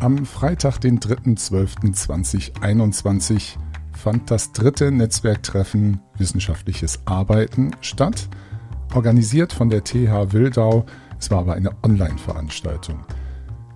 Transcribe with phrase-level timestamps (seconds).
[0.00, 3.56] Am Freitag, den 3.12.2021,
[3.92, 8.28] fand das dritte Netzwerktreffen Wissenschaftliches Arbeiten statt,
[8.94, 10.86] organisiert von der TH Wildau.
[11.18, 13.00] Es war aber eine Online-Veranstaltung.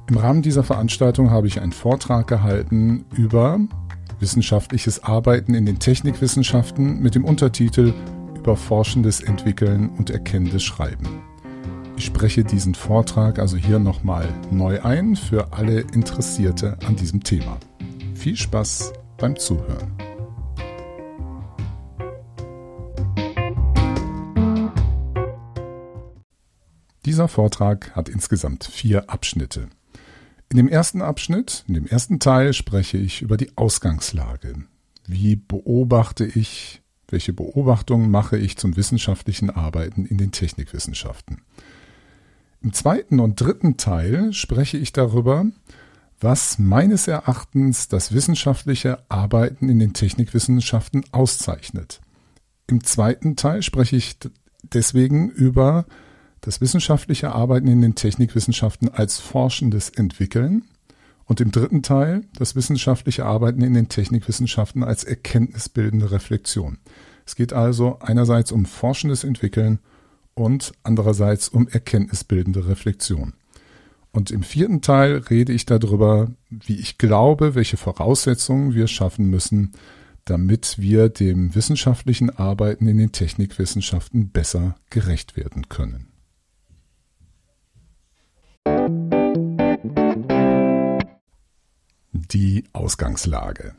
[0.08, 3.58] Im Rahmen dieser Veranstaltung habe ich einen Vortrag gehalten über
[4.20, 7.92] wissenschaftliches Arbeiten in den Technikwissenschaften mit dem Untertitel
[8.38, 11.31] über forschendes Entwickeln und erkennendes Schreiben.
[11.96, 17.58] Ich spreche diesen Vortrag also hier nochmal neu ein für alle Interessierte an diesem Thema.
[18.14, 19.92] Viel Spaß beim Zuhören.
[27.04, 29.68] Dieser Vortrag hat insgesamt vier Abschnitte.
[30.48, 34.54] In dem ersten Abschnitt, in dem ersten Teil, spreche ich über die Ausgangslage.
[35.06, 41.42] Wie beobachte ich, welche Beobachtungen mache ich zum wissenschaftlichen Arbeiten in den Technikwissenschaften?
[42.62, 45.46] Im zweiten und dritten Teil spreche ich darüber,
[46.20, 52.00] was meines Erachtens das wissenschaftliche Arbeiten in den Technikwissenschaften auszeichnet.
[52.68, 54.16] Im zweiten Teil spreche ich
[54.62, 55.86] deswegen über
[56.40, 60.64] das wissenschaftliche Arbeiten in den Technikwissenschaften als forschendes Entwickeln
[61.24, 66.78] und im dritten Teil das wissenschaftliche Arbeiten in den Technikwissenschaften als erkenntnisbildende Reflexion.
[67.26, 69.80] Es geht also einerseits um forschendes Entwickeln
[70.34, 73.34] und andererseits um erkenntnisbildende Reflexion.
[74.12, 79.72] Und im vierten Teil rede ich darüber, wie ich glaube, welche Voraussetzungen wir schaffen müssen,
[80.24, 86.08] damit wir dem wissenschaftlichen Arbeiten in den Technikwissenschaften besser gerecht werden können.
[92.12, 93.74] Die Ausgangslage.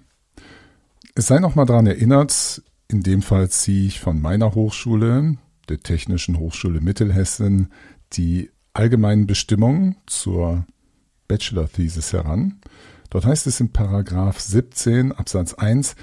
[1.16, 5.38] Es sei noch mal daran erinnert, in dem Fall ziehe ich von meiner Hochschule,
[5.70, 7.72] der Technischen Hochschule Mittelhessen
[8.14, 10.66] die allgemeinen Bestimmungen zur
[11.28, 12.60] Bachelor-Thesis heran.
[13.10, 15.96] Dort heißt es in Paragraph 17 Absatz 1,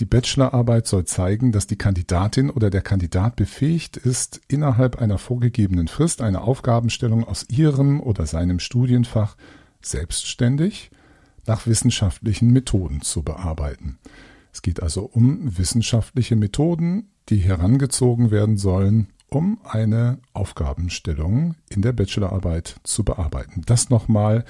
[0.00, 5.88] die Bachelorarbeit soll zeigen, dass die Kandidatin oder der Kandidat befähigt ist, innerhalb einer vorgegebenen
[5.88, 9.36] Frist eine Aufgabenstellung aus ihrem oder seinem Studienfach
[9.82, 10.90] selbstständig
[11.46, 13.98] nach wissenschaftlichen Methoden zu bearbeiten.
[14.52, 21.92] Es geht also um wissenschaftliche Methoden, die herangezogen werden sollen, um eine Aufgabenstellung in der
[21.92, 23.62] Bachelorarbeit zu bearbeiten.
[23.66, 24.44] Das nochmal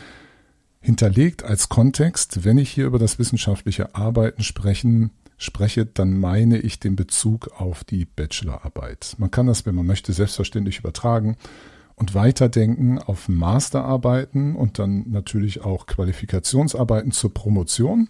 [0.81, 6.81] hinterlegt als Kontext, wenn ich hier über das wissenschaftliche Arbeiten sprechen, spreche, dann meine ich
[6.81, 9.15] den Bezug auf die Bachelorarbeit.
[9.19, 11.37] Man kann das, wenn man möchte, selbstverständlich übertragen
[11.95, 18.09] und weiterdenken auf Masterarbeiten und dann natürlich auch Qualifikationsarbeiten zur Promotion.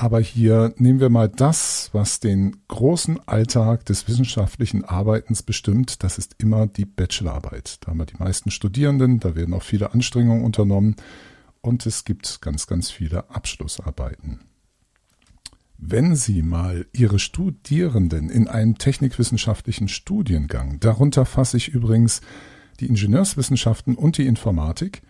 [0.00, 6.02] Aber hier nehmen wir mal das, was den großen Alltag des wissenschaftlichen Arbeitens bestimmt.
[6.02, 7.76] Das ist immer die Bachelorarbeit.
[7.82, 10.96] Da haben wir die meisten Studierenden, da werden auch viele Anstrengungen unternommen
[11.60, 14.40] und es gibt ganz, ganz viele Abschlussarbeiten.
[15.76, 22.22] Wenn Sie mal Ihre Studierenden in einem technikwissenschaftlichen Studiengang, darunter fasse ich übrigens
[22.80, 25.02] die Ingenieurswissenschaften und die Informatik,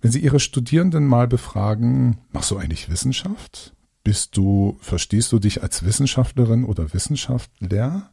[0.00, 3.74] wenn Sie Ihre Studierenden mal befragen, machst du eigentlich Wissenschaft?
[4.04, 8.10] Bist du, verstehst du dich als Wissenschaftlerin oder Wissenschaftler,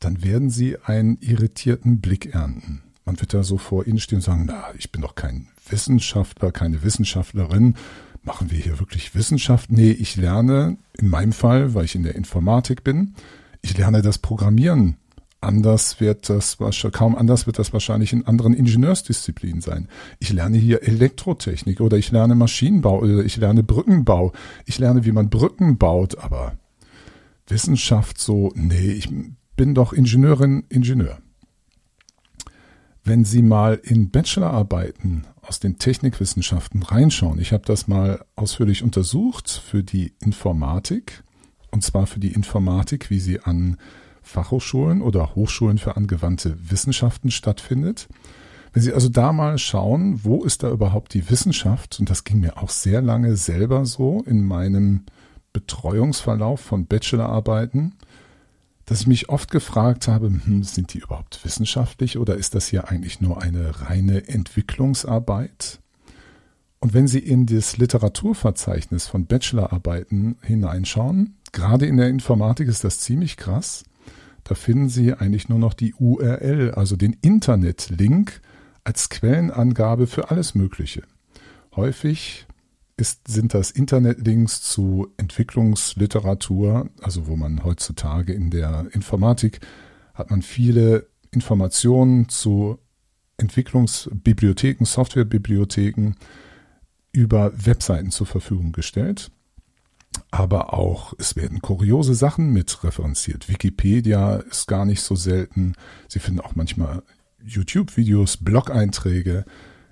[0.00, 2.82] dann werden sie einen irritierten Blick ernten.
[3.04, 6.52] Man wird da so vor ihnen stehen und sagen, na, ich bin doch kein Wissenschaftler,
[6.52, 7.74] keine Wissenschaftlerin.
[8.22, 9.70] Machen wir hier wirklich Wissenschaft?
[9.70, 13.14] Nee, ich lerne, in meinem Fall, weil ich in der Informatik bin,
[13.60, 14.96] ich lerne das Programmieren
[15.44, 16.58] anders wird das
[16.92, 19.88] kaum anders wird das wahrscheinlich in anderen Ingenieursdisziplinen sein.
[20.18, 24.32] Ich lerne hier Elektrotechnik oder ich lerne Maschinenbau oder ich lerne Brückenbau.
[24.66, 26.56] Ich lerne, wie man Brücken baut, aber
[27.46, 29.08] Wissenschaft so, nee, ich
[29.56, 31.18] bin doch Ingenieurin, Ingenieur.
[33.04, 39.50] Wenn Sie mal in Bachelorarbeiten aus den Technikwissenschaften reinschauen, ich habe das mal ausführlich untersucht
[39.50, 41.22] für die Informatik,
[41.70, 43.76] und zwar für die Informatik, wie sie an
[44.24, 48.08] Fachhochschulen oder Hochschulen für angewandte Wissenschaften stattfindet.
[48.72, 52.40] Wenn Sie also da mal schauen, wo ist da überhaupt die Wissenschaft, und das ging
[52.40, 55.04] mir auch sehr lange selber so in meinem
[55.52, 57.94] Betreuungsverlauf von Bachelorarbeiten,
[58.86, 62.88] dass ich mich oft gefragt habe, hm, sind die überhaupt wissenschaftlich oder ist das hier
[62.88, 65.80] eigentlich nur eine reine Entwicklungsarbeit?
[66.80, 73.00] Und wenn Sie in das Literaturverzeichnis von Bachelorarbeiten hineinschauen, gerade in der Informatik ist das
[73.00, 73.84] ziemlich krass,
[74.44, 78.40] da finden Sie eigentlich nur noch die URL, also den Internetlink
[78.84, 81.02] als Quellenangabe für alles Mögliche.
[81.74, 82.46] Häufig
[82.96, 89.60] ist, sind das Internetlinks zu Entwicklungsliteratur, also wo man heutzutage in der Informatik
[90.12, 92.78] hat man viele Informationen zu
[93.36, 96.14] Entwicklungsbibliotheken, Softwarebibliotheken,
[97.10, 99.30] über Webseiten zur Verfügung gestellt.
[100.30, 103.48] Aber auch, es werden kuriose Sachen mit referenziert.
[103.48, 105.74] Wikipedia ist gar nicht so selten.
[106.08, 107.02] Sie finden auch manchmal
[107.44, 109.44] YouTube-Videos, Blog-Einträge.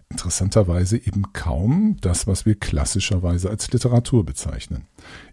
[0.08, 4.86] Interessanterweise eben kaum das, was wir klassischerweise als Literatur bezeichnen.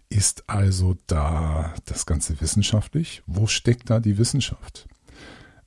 [0.08, 3.22] Ist also da das Ganze wissenschaftlich?
[3.26, 4.88] Wo steckt da die Wissenschaft?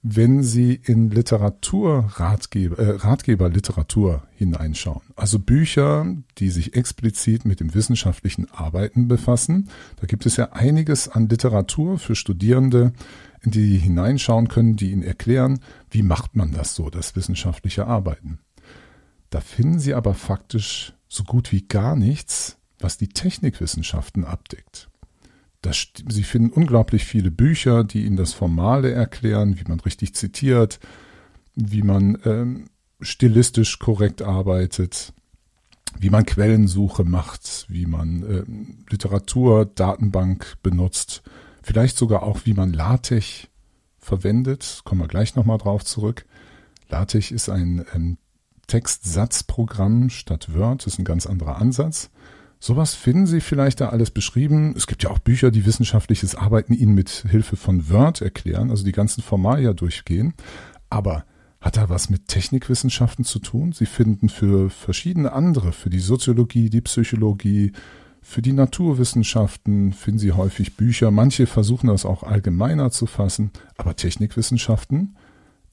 [0.04, 6.06] Wenn Sie in Literatur, Ratgeber, äh, Ratgeberliteratur hineinschauen, also Bücher,
[6.38, 9.70] die sich explizit mit dem wissenschaftlichen Arbeiten befassen,
[10.02, 12.92] da gibt es ja einiges an Literatur für Studierende,
[13.42, 15.60] in die hineinschauen können, die ihnen erklären,
[15.90, 18.40] wie macht man das so, das wissenschaftliche Arbeiten.
[19.30, 24.90] Da finden Sie aber faktisch so gut wie gar nichts, was die Technikwissenschaften abdeckt.
[25.64, 30.80] Das, sie finden unglaublich viele Bücher, die ihnen das Formale erklären, wie man richtig zitiert,
[31.56, 32.66] wie man ähm,
[33.00, 35.14] stilistisch korrekt arbeitet,
[35.98, 41.24] wie man Quellensuche macht, wie man ähm, Literatur, Datenbank benutzt,
[41.62, 43.48] vielleicht sogar auch, wie man LaTeX
[44.00, 44.82] verwendet.
[44.84, 46.26] Kommen wir gleich nochmal drauf zurück.
[46.90, 48.18] LaTeX ist ein ähm,
[48.68, 52.10] Textsatzprogramm statt Word, das ist ein ganz anderer Ansatz.
[52.66, 54.74] Sowas finden Sie vielleicht da alles beschrieben.
[54.78, 58.86] Es gibt ja auch Bücher, die wissenschaftliches Arbeiten Ihnen mit Hilfe von Word erklären, also
[58.86, 60.34] die ganzen Formalia durchgehen.
[60.90, 61.26] Aber
[61.60, 63.74] hat da was mit Technikwissenschaften zu tun?
[63.74, 67.74] Sie finden für verschiedene andere, für die Soziologie, die Psychologie,
[68.22, 71.12] für die Naturwissenschaften finden Sie häufig Bücher.
[71.12, 75.18] Manche versuchen das auch allgemeiner zu fassen, aber Technikwissenschaften,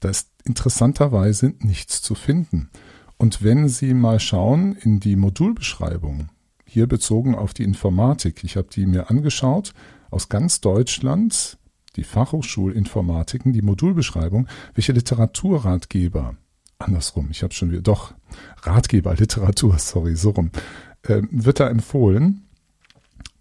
[0.01, 2.69] da ist interessanterweise nichts zu finden.
[3.15, 6.27] Und wenn Sie mal schauen in die Modulbeschreibung,
[6.71, 8.45] hier bezogen auf die Informatik.
[8.45, 9.73] Ich habe die mir angeschaut
[10.09, 11.57] aus ganz Deutschland,
[11.97, 16.37] die Fachhochschulinformatiken, die Modulbeschreibung, welche Literaturratgeber,
[16.79, 18.13] andersrum, ich habe schon wieder, doch,
[18.61, 20.51] Ratgeber, Literatur, sorry, so rum,
[21.03, 22.47] äh, wird da empfohlen.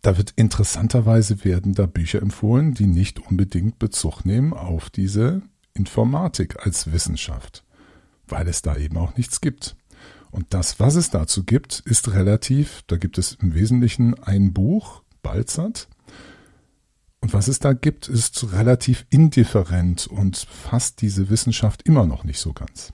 [0.03, 5.43] Da wird interessanterweise werden da Bücher empfohlen, die nicht unbedingt Bezug nehmen auf diese
[5.75, 7.65] Informatik als Wissenschaft,
[8.26, 9.76] weil es da eben auch nichts gibt.
[10.31, 15.03] Und das, was es dazu gibt, ist relativ, da gibt es im Wesentlichen ein Buch,
[15.23, 15.88] Balzert.
[17.21, 22.38] Und was es da gibt, ist relativ indifferent und fasst diese Wissenschaft immer noch nicht
[22.38, 22.93] so ganz.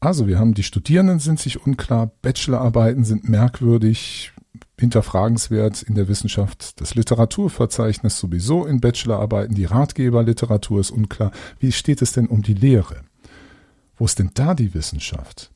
[0.00, 4.32] Also wir haben die Studierenden sind sich unklar, Bachelorarbeiten sind merkwürdig,
[4.78, 11.30] hinterfragenswert in der Wissenschaft, das Literaturverzeichnis sowieso in Bachelorarbeiten, die Ratgeberliteratur ist unklar.
[11.60, 13.02] Wie steht es denn um die Lehre?
[14.02, 15.52] Wo ist denn da die Wissenschaft?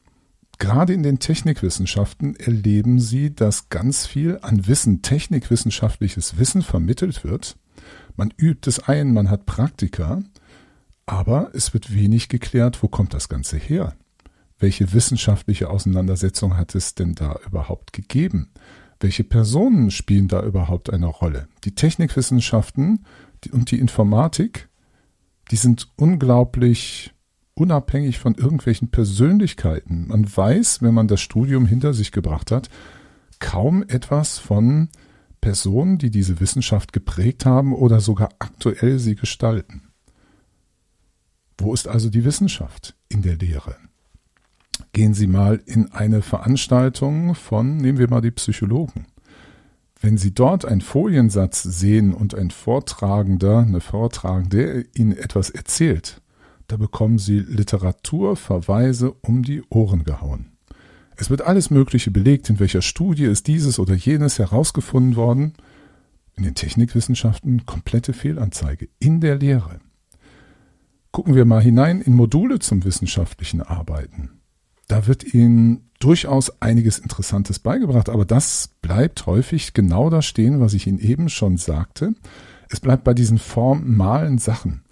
[0.61, 7.57] Gerade in den Technikwissenschaften erleben Sie, dass ganz viel an Wissen, technikwissenschaftliches Wissen vermittelt wird.
[8.15, 10.23] Man übt es ein, man hat Praktika,
[11.07, 13.97] aber es wird wenig geklärt, wo kommt das Ganze her?
[14.61, 18.53] Welche wissenschaftliche Auseinandersetzung hat es denn da überhaupt gegeben?
[19.01, 21.49] Welche Personen spielen da überhaupt eine Rolle?
[21.65, 23.07] Die Technikwissenschaften
[23.51, 24.69] und die Informatik,
[25.51, 27.13] die sind unglaublich
[27.57, 30.07] unabhängig von irgendwelchen Persönlichkeiten.
[30.09, 32.69] Man weiß, wenn man das Studium hinter sich gebracht hat,
[33.41, 34.91] kaum etwas von
[35.41, 39.83] Personen, die diese Wissenschaft geprägt haben oder sogar aktuell sie gestalten.
[41.59, 43.77] Wo ist also die Wissenschaft in der Lehre?
[44.93, 49.07] Gehen Sie mal in eine Veranstaltung von, nehmen wir mal die Psychologen.
[50.01, 56.21] Wenn Sie dort einen Foliensatz sehen und ein Vortragender, eine Vortragende Ihnen etwas erzählt,
[56.67, 60.53] da bekommen Sie Literaturverweise um die Ohren gehauen.
[61.17, 65.55] Es wird alles Mögliche belegt, in welcher Studie ist dieses oder jenes herausgefunden worden.
[66.35, 69.81] In den Technikwissenschaften komplette Fehlanzeige in der Lehre.
[71.11, 74.41] Gucken wir mal hinein in Module zum wissenschaftlichen Arbeiten.
[74.89, 80.75] Da wird Ihnen durchaus einiges Interessantes beigebracht, aber das bleibt häufig genau da stehen, was
[80.75, 82.15] ich Ihnen eben schon sagte.
[82.69, 84.83] Es bleibt bei diesen formalen Sachen.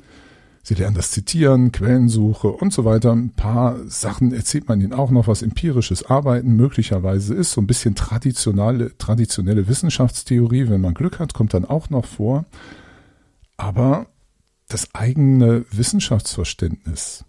[0.67, 3.13] Sie lernen das Zitieren, Quellensuche und so weiter.
[3.13, 7.53] Ein paar Sachen erzählt man ihnen auch noch, was empirisches Arbeiten möglicherweise ist.
[7.53, 12.47] So ein bisschen traditionelle, traditionelle Wissenschaftstheorie, wenn man Glück hat, kommt dann auch noch vor.
[13.59, 14.07] Aber
[14.69, 17.27] das eigene Wissenschaftsverständnis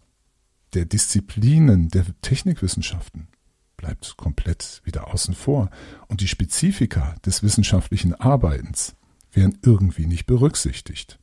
[0.74, 3.27] der Disziplinen der Technikwissenschaften
[3.75, 5.70] bleibt komplett wieder außen vor.
[6.08, 8.96] Und die Spezifika des wissenschaftlichen Arbeitens
[9.34, 11.20] werden irgendwie nicht berücksichtigt.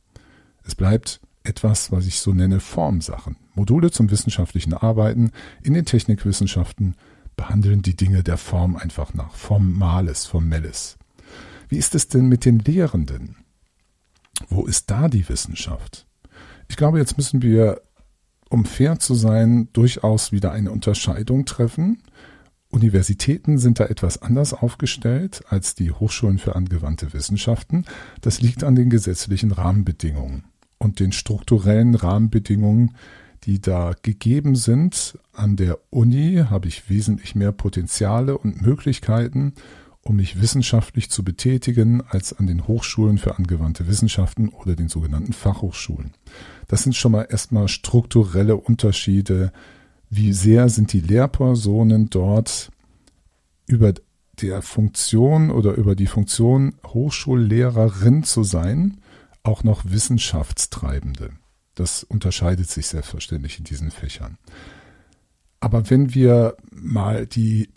[0.63, 3.37] Es bleibt etwas, was ich so nenne Formsachen.
[3.53, 5.31] Module zum wissenschaftlichen Arbeiten
[5.61, 6.95] in den Technikwissenschaften
[7.35, 9.35] behandeln die Dinge der Form einfach nach.
[9.35, 10.97] Formales, Formelles.
[11.69, 13.37] Wie ist es denn mit den Lehrenden?
[14.49, 16.07] Wo ist da die Wissenschaft?
[16.67, 17.81] Ich glaube, jetzt müssen wir,
[18.49, 22.03] um fair zu sein, durchaus wieder eine Unterscheidung treffen
[22.73, 27.85] Universitäten sind da etwas anders aufgestellt als die Hochschulen für angewandte Wissenschaften.
[28.21, 30.43] Das liegt an den gesetzlichen Rahmenbedingungen
[30.83, 32.95] und den strukturellen Rahmenbedingungen,
[33.45, 35.17] die da gegeben sind.
[35.33, 39.53] An der Uni habe ich wesentlich mehr Potenziale und Möglichkeiten,
[40.01, 45.33] um mich wissenschaftlich zu betätigen, als an den Hochschulen für angewandte Wissenschaften oder den sogenannten
[45.33, 46.13] Fachhochschulen.
[46.67, 49.51] Das sind schon mal erstmal strukturelle Unterschiede.
[50.09, 52.69] Wie sehr sind die Lehrpersonen dort
[53.65, 53.93] über
[54.41, 58.97] der Funktion oder über die Funktion Hochschullehrerin zu sein,
[59.43, 61.31] auch noch Wissenschaftstreibende.
[61.75, 64.37] Das unterscheidet sich selbstverständlich in diesen Fächern.
[65.59, 67.69] Aber wenn wir mal die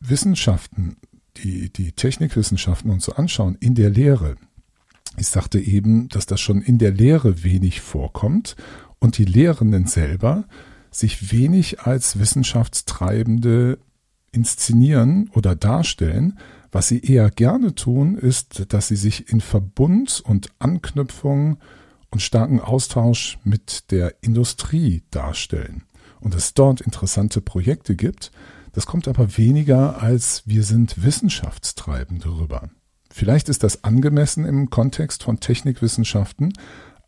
[0.00, 0.96] Wissenschaften,
[1.36, 4.36] die, die Technikwissenschaften uns so anschauen in der Lehre,
[5.16, 8.56] ich sagte eben, dass das schon in der Lehre wenig vorkommt
[8.98, 10.44] und die Lehrenden selber
[10.90, 13.78] sich wenig als Wissenschaftstreibende
[14.32, 16.38] inszenieren oder darstellen.
[16.74, 21.58] Was sie eher gerne tun, ist, dass sie sich in Verbund und Anknüpfung
[22.10, 25.84] und starken Austausch mit der Industrie darstellen
[26.18, 28.32] und es dort interessante Projekte gibt.
[28.72, 32.68] Das kommt aber weniger als wir sind Wissenschaftstreibende rüber.
[33.08, 36.54] Vielleicht ist das angemessen im Kontext von Technikwissenschaften,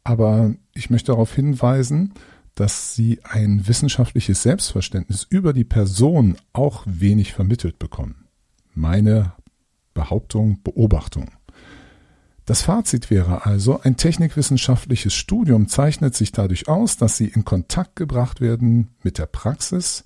[0.05, 2.15] aber ich möchte darauf hinweisen,
[2.55, 8.29] dass sie ein wissenschaftliches Selbstverständnis über die Person auch wenig vermittelt bekommen.
[8.73, 9.33] Meine
[9.97, 11.31] Behauptung, Beobachtung.
[12.45, 17.97] Das Fazit wäre also, ein technikwissenschaftliches Studium zeichnet sich dadurch aus, dass sie in Kontakt
[17.97, 20.05] gebracht werden mit der Praxis,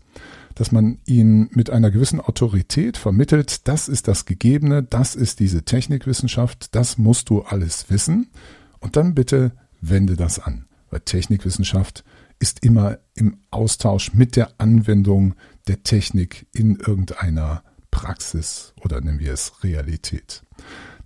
[0.55, 5.65] dass man ihnen mit einer gewissen Autorität vermittelt, das ist das Gegebene, das ist diese
[5.65, 8.31] Technikwissenschaft, das musst du alles wissen
[8.79, 12.05] und dann bitte wende das an, weil Technikwissenschaft
[12.39, 15.35] ist immer im Austausch mit der Anwendung
[15.69, 20.43] der Technik in irgendeiner Praxis oder nennen wir es Realität.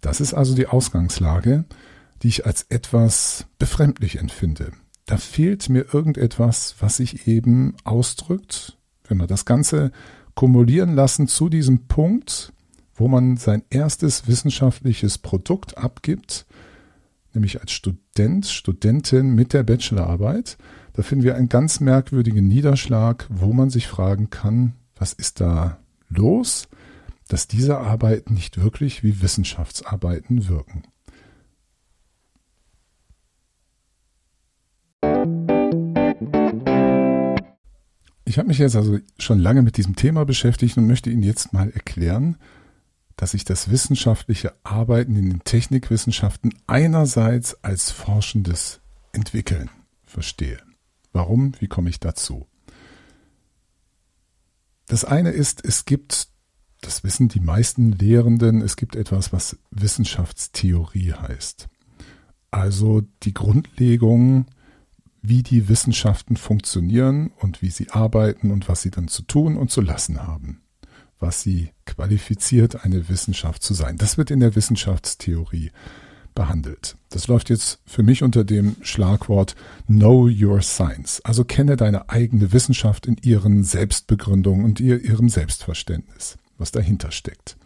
[0.01, 1.65] Das ist also die Ausgangslage,
[2.23, 4.73] die ich als etwas befremdlich empfinde.
[5.07, 9.93] Da fehlt mir irgendetwas, was sich eben ausdrückt, wenn wir das Ganze
[10.35, 12.53] kumulieren lassen zu diesem Punkt,
[12.95, 16.47] wo man sein erstes wissenschaftliches Produkt abgibt,
[17.35, 20.57] nämlich als Student, Studentin mit der Bachelorarbeit.
[20.95, 25.79] Da finden wir einen ganz merkwürdigen Niederschlag, wo man sich fragen kann, was ist da
[26.09, 26.69] los?
[27.29, 30.83] Dass diese Arbeiten nicht wirklich wie Wissenschaftsarbeiten wirken.
[38.25, 41.53] Ich habe mich jetzt also schon lange mit diesem Thema beschäftigt und möchte Ihnen jetzt
[41.53, 42.37] mal erklären,
[43.17, 48.81] dass ich das wissenschaftliche Arbeiten in den Technikwissenschaften einerseits als forschendes
[49.13, 49.71] Entwickeln
[50.05, 50.59] verstehe.
[51.13, 51.53] Warum?
[51.61, 52.49] Wie komme ich dazu?
[54.87, 56.29] Das eine ist, es gibt
[56.85, 61.69] das wissen die meisten Lehrenden, es gibt etwas, was Wissenschaftstheorie heißt.
[62.51, 64.47] Also die Grundlegung,
[65.23, 69.71] wie die Wissenschaften funktionieren und wie sie arbeiten und was sie dann zu tun und
[69.71, 70.61] zu lassen haben.
[71.19, 73.97] Was sie qualifiziert, eine Wissenschaft zu sein.
[73.97, 75.71] Das wird in der Wissenschaftstheorie
[76.35, 76.97] behandelt.
[77.11, 79.55] Das läuft jetzt für mich unter dem Schlagwort
[79.87, 81.23] Know Your Science.
[81.25, 87.59] Also kenne deine eigene Wissenschaft in ihren Selbstbegründungen und ihrem Selbstverständnis was dahinter steckt.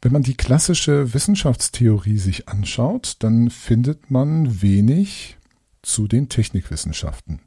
[0.00, 5.36] Wenn man die klassische Wissenschaftstheorie sich anschaut, dann findet man wenig
[5.82, 7.40] zu den Technikwissenschaften.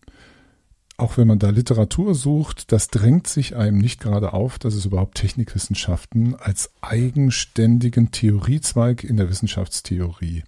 [0.95, 4.85] Auch wenn man da Literatur sucht, das drängt sich einem nicht gerade auf, dass es
[4.85, 10.43] überhaupt Technikwissenschaften als eigenständigen Theoriezweig in der Wissenschaftstheorie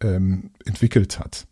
[0.00, 1.45] ähm, entwickelt hat.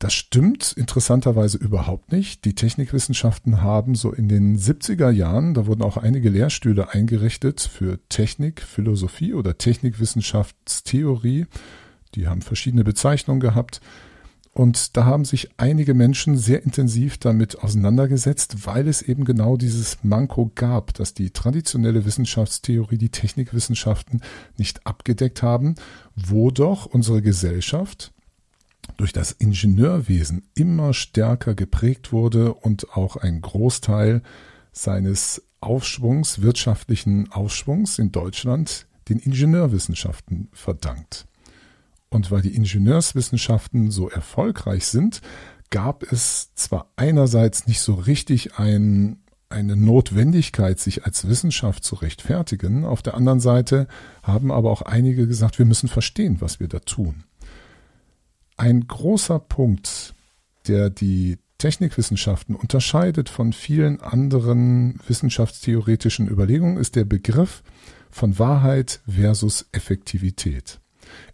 [0.00, 2.46] Das stimmt interessanterweise überhaupt nicht.
[2.46, 7.98] Die Technikwissenschaften haben so in den 70er Jahren, da wurden auch einige Lehrstühle eingerichtet für
[8.08, 11.44] Technik, Philosophie oder Technikwissenschaftstheorie.
[12.14, 13.82] Die haben verschiedene Bezeichnungen gehabt.
[14.54, 19.98] Und da haben sich einige Menschen sehr intensiv damit auseinandergesetzt, weil es eben genau dieses
[20.02, 24.22] Manko gab, dass die traditionelle Wissenschaftstheorie die Technikwissenschaften
[24.56, 25.74] nicht abgedeckt haben,
[26.16, 28.14] wo doch unsere Gesellschaft
[28.96, 34.22] durch das Ingenieurwesen immer stärker geprägt wurde und auch ein Großteil
[34.72, 41.26] seines Aufschwungs, wirtschaftlichen Aufschwungs in Deutschland den Ingenieurwissenschaften verdankt.
[42.08, 45.20] Und weil die Ingenieurswissenschaften so erfolgreich sind,
[45.70, 52.84] gab es zwar einerseits nicht so richtig ein, eine Notwendigkeit, sich als Wissenschaft zu rechtfertigen,
[52.84, 53.86] auf der anderen Seite
[54.22, 57.24] haben aber auch einige gesagt, wir müssen verstehen, was wir da tun.
[58.60, 60.14] Ein großer Punkt,
[60.68, 67.62] der die Technikwissenschaften unterscheidet von vielen anderen wissenschaftstheoretischen Überlegungen, ist der Begriff
[68.10, 70.78] von Wahrheit versus Effektivität.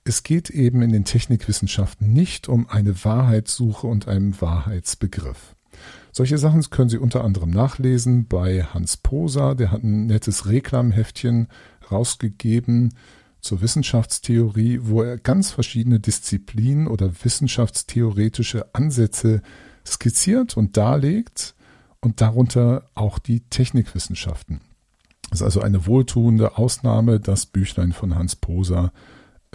[0.05, 5.57] Es geht eben in den Technikwissenschaften nicht um eine Wahrheitssuche und einen Wahrheitsbegriff.
[6.13, 11.49] Solche Sachen können Sie unter anderem nachlesen bei Hans Poser, der hat ein nettes Reklamheftchen
[11.91, 12.95] rausgegeben
[13.47, 19.41] zur Wissenschaftstheorie, wo er ganz verschiedene Disziplinen oder wissenschaftstheoretische Ansätze
[19.87, 21.55] skizziert und darlegt
[22.01, 24.61] und darunter auch die Technikwissenschaften.
[25.31, 28.93] Das ist also eine wohltuende Ausnahme, das Büchlein von Hans Poser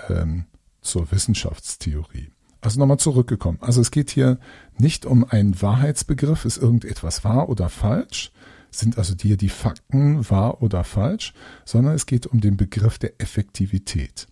[0.09, 0.45] ähm,
[0.81, 2.29] zur Wissenschaftstheorie.
[2.61, 3.57] Also nochmal zurückgekommen.
[3.61, 4.39] Also es geht hier
[4.77, 8.31] nicht um einen Wahrheitsbegriff, ist irgendetwas wahr oder falsch,
[8.71, 11.33] sind also hier die Fakten wahr oder falsch,
[11.65, 14.27] sondern es geht um den Begriff der Effektivität.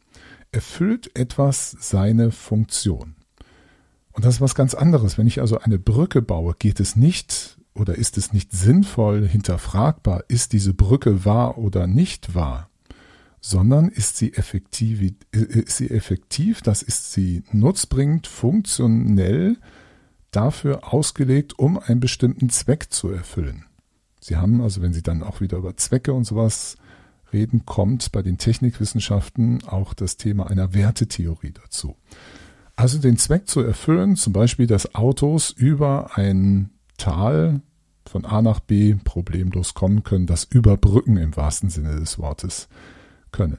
[0.52, 3.16] Erfüllt etwas seine Funktion?
[4.12, 5.18] Und das ist was ganz anderes.
[5.18, 10.24] Wenn ich also eine Brücke baue, geht es nicht oder ist es nicht sinnvoll hinterfragbar,
[10.28, 12.70] ist diese Brücke wahr oder nicht wahr,
[13.40, 19.58] sondern ist sie effektiv, ist sie effektiv, das ist sie nutzbringend, funktionell
[20.32, 23.66] dafür ausgelegt, um einen bestimmten Zweck zu erfüllen.
[24.20, 26.78] Sie haben also, wenn Sie dann auch wieder über Zwecke und sowas
[27.32, 31.96] reden, kommt bei den Technikwissenschaften auch das Thema einer Wertetheorie dazu.
[32.76, 37.62] Also den Zweck zu erfüllen, zum Beispiel, dass Autos über ein Tal
[38.06, 42.68] von A nach B problemlos kommen können, das überbrücken im wahrsten Sinne des Wortes
[43.32, 43.58] können.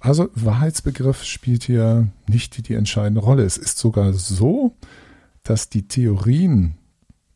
[0.00, 3.42] Also Wahrheitsbegriff spielt hier nicht die, entscheidende Rolle.
[3.42, 4.76] Es ist sogar so,
[5.42, 6.74] dass die Theorien,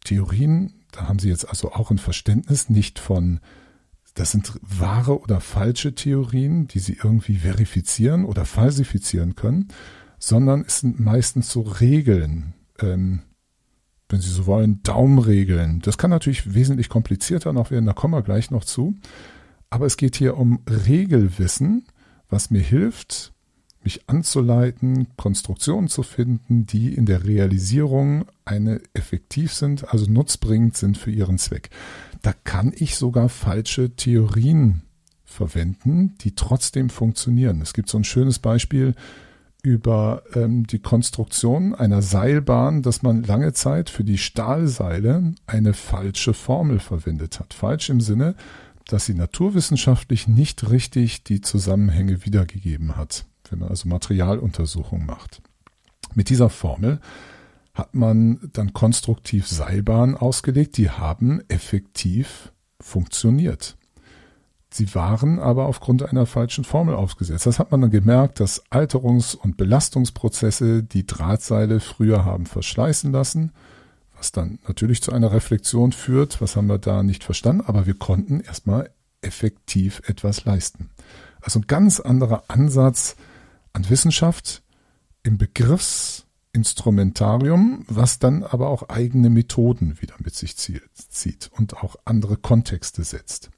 [0.05, 3.41] Theorien, da haben Sie jetzt also auch ein Verständnis nicht von,
[4.15, 9.69] das sind wahre oder falsche Theorien, die Sie irgendwie verifizieren oder falsifizieren können,
[10.19, 13.23] sondern es sind meistens so Regeln, ähm,
[14.09, 15.81] wenn Sie so wollen, Daumenregeln.
[15.81, 18.97] Das kann natürlich wesentlich komplizierter noch werden, da kommen wir gleich noch zu.
[19.71, 21.87] Aber es geht hier um Regelwissen,
[22.29, 23.33] was mir hilft,
[23.83, 30.99] mich anzuleiten, Konstruktionen zu finden, die in der Realisierung eine effektiv sind, also nutzbringend sind
[30.99, 31.71] für ihren Zweck.
[32.23, 34.83] Da kann ich sogar falsche Theorien
[35.25, 37.61] verwenden, die trotzdem funktionieren.
[37.61, 38.95] Es gibt so ein schönes Beispiel,
[39.63, 46.33] über ähm, die Konstruktion einer Seilbahn, dass man lange Zeit für die Stahlseile eine falsche
[46.33, 47.55] Formel verwendet hat.
[47.55, 48.35] Falsch im Sinne,
[48.87, 55.43] dass sie naturwissenschaftlich nicht richtig die Zusammenhänge wiedergegeben hat, wenn man also Materialuntersuchungen macht.
[56.15, 57.01] Mit dieser Formel
[57.75, 63.77] hat man dann konstruktiv Seilbahnen ausgelegt, die haben effektiv funktioniert.
[64.71, 67.47] Sie waren aber aufgrund einer falschen Formel aufgesetzt.
[67.47, 73.53] Das hat man dann gemerkt, dass Alterungs- und Belastungsprozesse die Drahtseile früher haben verschleißen lassen,
[74.17, 77.95] was dann natürlich zu einer Reflexion führt, was haben wir da nicht verstanden, aber wir
[77.95, 78.91] konnten erstmal
[79.23, 80.91] effektiv etwas leisten.
[81.41, 83.17] Also ein ganz anderer Ansatz
[83.79, 84.63] an Wissenschaft
[85.23, 92.37] im Begriffsinstrumentarium, was dann aber auch eigene Methoden wieder mit sich zieht und auch andere
[92.37, 93.51] Kontexte setzt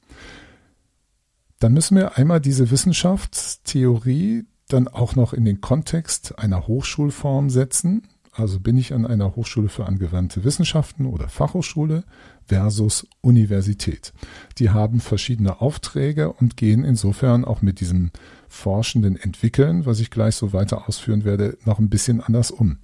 [1.61, 8.09] dann müssen wir einmal diese Wissenschaftstheorie dann auch noch in den Kontext einer Hochschulform setzen.
[8.33, 12.05] Also bin ich an einer Hochschule für angewandte Wissenschaften oder Fachhochschule
[12.47, 14.13] versus Universität.
[14.59, 18.11] Die haben verschiedene Aufträge und gehen insofern auch mit diesem
[18.51, 22.77] forschenden Entwickeln, was ich gleich so weiter ausführen werde, noch ein bisschen anders um.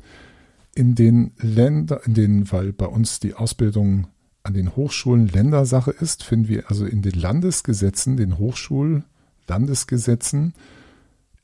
[0.74, 4.06] In den Ländern, in den, weil bei uns die Ausbildung
[4.42, 10.54] an den Hochschulen Ländersache ist, finden wir also in den Landesgesetzen, den Hochschullandesgesetzen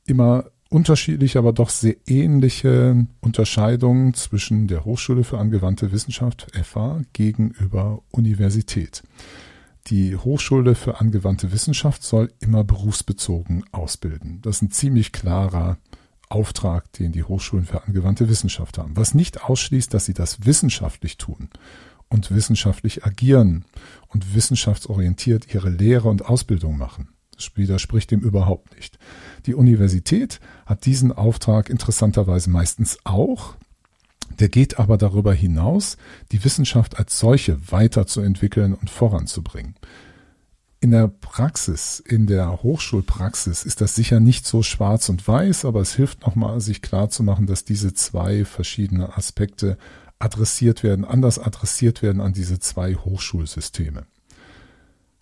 [0.05, 8.01] immer unterschiedliche, aber doch sehr ähnliche Unterscheidungen zwischen der Hochschule für angewandte Wissenschaft FH gegenüber
[8.11, 9.03] Universität.
[9.87, 14.39] Die Hochschule für angewandte Wissenschaft soll immer berufsbezogen ausbilden.
[14.41, 15.77] Das ist ein ziemlich klarer
[16.29, 18.95] Auftrag, den die Hochschulen für angewandte Wissenschaft haben.
[18.95, 21.49] Was nicht ausschließt, dass sie das wissenschaftlich tun
[22.07, 23.65] und wissenschaftlich agieren
[24.07, 27.09] und wissenschaftsorientiert ihre Lehre und Ausbildung machen.
[27.35, 28.97] Das widerspricht dem überhaupt nicht.
[29.47, 33.55] Die Universität hat diesen Auftrag interessanterweise meistens auch.
[34.39, 35.97] Der geht aber darüber hinaus,
[36.31, 39.75] die Wissenschaft als solche weiterzuentwickeln und voranzubringen.
[40.79, 45.79] In der Praxis, in der Hochschulpraxis ist das sicher nicht so schwarz und weiß, aber
[45.79, 49.77] es hilft nochmal, sich klarzumachen, dass diese zwei verschiedene Aspekte
[50.19, 54.05] adressiert werden, anders adressiert werden an diese zwei Hochschulsysteme.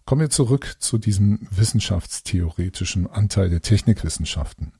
[0.05, 4.73] Kommen wir zurück zu diesem wissenschaftstheoretischen Anteil der Technikwissenschaften.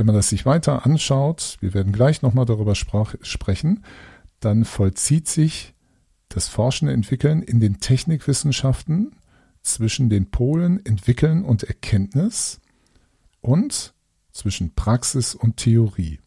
[0.00, 3.84] Wenn man das sich weiter anschaut, wir werden gleich nochmal darüber sprach, sprechen,
[4.40, 5.74] dann vollzieht sich
[6.30, 9.14] das Forschende Entwickeln in den Technikwissenschaften
[9.60, 12.60] zwischen den Polen Entwickeln und Erkenntnis
[13.42, 13.92] und
[14.32, 16.18] zwischen Praxis und Theorie.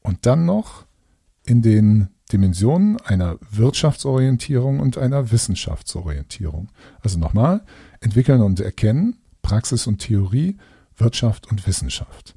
[0.00, 0.86] Und dann noch
[1.44, 6.70] in den Dimensionen einer Wirtschaftsorientierung und einer Wissenschaftsorientierung.
[7.02, 7.62] Also nochmal,
[8.00, 10.56] entwickeln und erkennen, Praxis und Theorie,
[10.96, 12.36] Wirtschaft und Wissenschaft.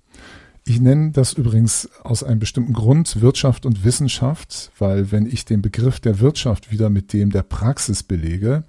[0.68, 5.62] Ich nenne das übrigens aus einem bestimmten Grund Wirtschaft und Wissenschaft, weil wenn ich den
[5.62, 8.64] Begriff der Wirtschaft wieder mit dem der Praxis belege,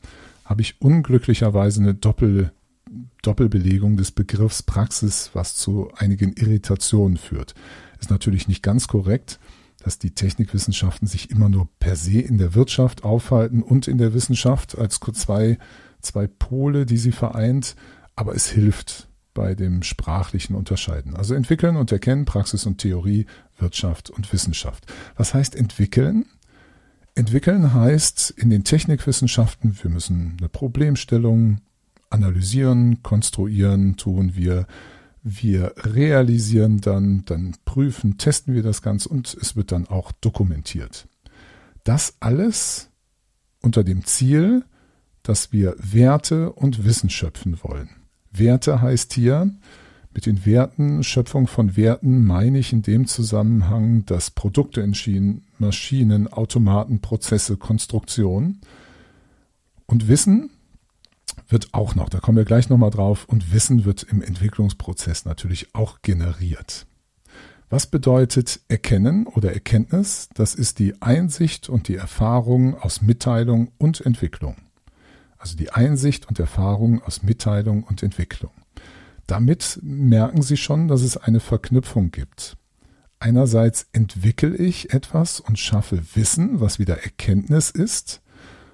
[0.45, 2.53] habe ich unglücklicherweise eine Doppel,
[3.23, 7.55] Doppelbelegung des Begriffs Praxis, was zu einigen Irritationen führt.
[7.99, 9.41] Ist natürlich nicht ganz korrekt,
[9.83, 14.13] dass die Technikwissenschaften sich immer nur per se in der Wirtschaft aufhalten und in der
[14.13, 15.57] Wissenschaft als zwei,
[16.03, 17.75] zwei Pole, die sie vereint,
[18.17, 21.15] aber es hilft bei dem sprachlichen Unterscheiden.
[21.15, 23.27] Also entwickeln und erkennen, Praxis und Theorie,
[23.59, 24.91] Wirtschaft und Wissenschaft.
[25.15, 26.25] Was heißt entwickeln?
[27.15, 31.61] Entwickeln heißt in den Technikwissenschaften, wir müssen eine Problemstellung
[32.09, 34.67] analysieren, konstruieren, tun wir.
[35.23, 41.09] Wir realisieren dann, dann prüfen, testen wir das Ganze und es wird dann auch dokumentiert.
[41.85, 42.89] Das alles
[43.61, 44.65] unter dem Ziel,
[45.23, 47.91] dass wir Werte und Wissen schöpfen wollen.
[48.39, 49.51] Werte heißt hier,
[50.15, 56.33] mit den Werten, Schöpfung von Werten meine ich in dem Zusammenhang, dass Produkte entschieden, Maschinen,
[56.33, 58.61] Automaten, Prozesse, Konstruktion
[59.85, 60.51] und Wissen
[61.49, 65.75] wird auch noch, da kommen wir gleich nochmal drauf, und Wissen wird im Entwicklungsprozess natürlich
[65.75, 66.87] auch generiert.
[67.69, 70.29] Was bedeutet Erkennen oder Erkenntnis?
[70.35, 74.57] Das ist die Einsicht und die Erfahrung aus Mitteilung und Entwicklung.
[75.47, 78.51] Also die Einsicht und Erfahrung aus Mitteilung und Entwicklung.
[79.29, 82.57] Damit merken Sie schon, dass es eine Verknüpfung gibt.
[83.21, 88.23] Einerseits entwickle ich etwas und schaffe Wissen, was wieder Erkenntnis ist.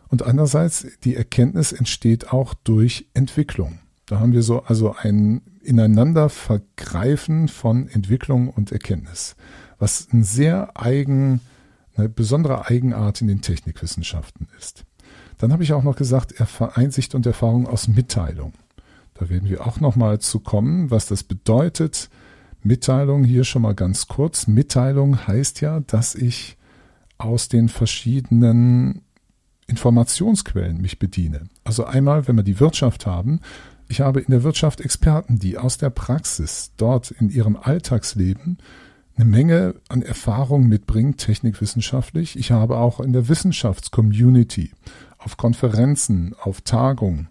[0.08, 3.80] Und andererseits die Erkenntnis entsteht auch durch Entwicklung.
[4.06, 9.36] Da haben wir so also ein ineinander Vergreifen von Entwicklung und Erkenntnis,
[9.78, 11.42] was ein sehr eigen,
[11.96, 14.86] eine besondere Eigenart in den Technikwissenschaften ist.
[15.42, 16.34] Dann habe ich auch noch gesagt,
[16.76, 18.52] Einsicht und Erfahrung aus Mitteilung.
[19.14, 22.10] Da werden wir auch noch mal zu kommen, was das bedeutet.
[22.62, 24.46] Mitteilung hier schon mal ganz kurz.
[24.46, 26.56] Mitteilung heißt ja, dass ich
[27.18, 29.02] aus den verschiedenen
[29.66, 31.48] Informationsquellen mich bediene.
[31.64, 33.40] Also einmal, wenn wir die Wirtschaft haben,
[33.88, 38.58] ich habe in der Wirtschaft Experten, die aus der Praxis dort in ihrem Alltagsleben
[39.16, 42.38] eine Menge an Erfahrung mitbringen, technikwissenschaftlich.
[42.38, 44.70] Ich habe auch in der Wissenschaftscommunity
[45.24, 47.28] auf Konferenzen, auf Tagungen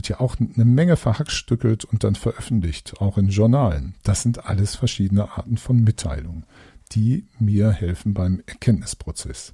[0.00, 3.94] wird ja auch eine Menge verhackstückelt und dann veröffentlicht, auch in Journalen.
[4.02, 6.46] Das sind alles verschiedene Arten von Mitteilungen,
[6.92, 9.52] die mir helfen beim Erkenntnisprozess.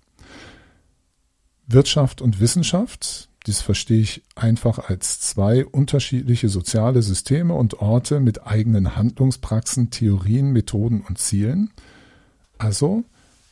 [1.67, 8.47] Wirtschaft und Wissenschaft, dies verstehe ich einfach als zwei unterschiedliche soziale Systeme und Orte mit
[8.47, 11.73] eigenen Handlungspraxen, Theorien, Methoden und Zielen.
[12.59, 13.05] Also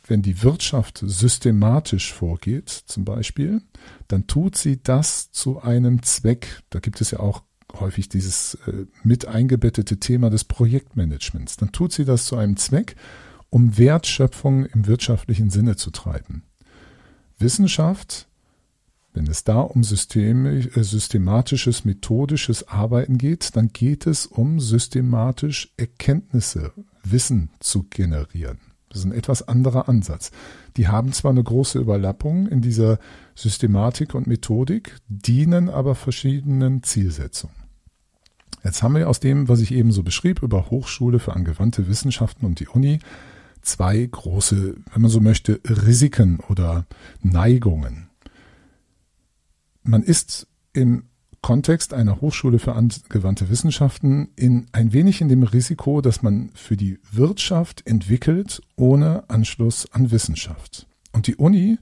[0.07, 3.63] wenn die Wirtschaft systematisch vorgeht, zum Beispiel,
[4.09, 6.63] dann tut sie das zu einem Zweck.
[6.71, 7.43] Da gibt es ja auch
[7.81, 11.57] häufig dieses äh, mit eingebettete Thema des Projektmanagements.
[11.57, 12.97] Dann tut sie das zu einem Zweck,
[13.51, 16.45] um Wertschöpfung im wirtschaftlichen Sinne zu treiben.
[17.39, 18.29] Wissenschaft,
[19.13, 25.73] wenn es da um systemisch, äh, systematisches, methodisches Arbeiten geht, dann geht es um systematisch
[25.77, 28.74] Erkenntnisse, Wissen zu generieren.
[28.95, 30.31] Das ist ein etwas anderer Ansatz.
[30.77, 33.01] Die haben zwar eine große Überlappung in dieser
[33.35, 37.57] Systematik und Methodik, dienen aber verschiedenen Zielsetzungen.
[38.63, 42.47] Jetzt haben wir aus dem, was ich eben so beschrieb, über Hochschule für angewandte Wissenschaften
[42.47, 43.01] und die Uni,
[43.63, 46.87] zwei große, wenn man so möchte, Risiken oder
[47.21, 48.11] Neigungen.
[49.83, 51.07] Man ist im
[51.45, 56.75] Kontext einer Hochschule für angewandte Wissenschaften in ein wenig in dem Risiko, dass man für
[56.75, 60.87] die Wirtschaft entwickelt ohne Anschluss an Wissenschaft.
[61.13, 61.77] Und die Uni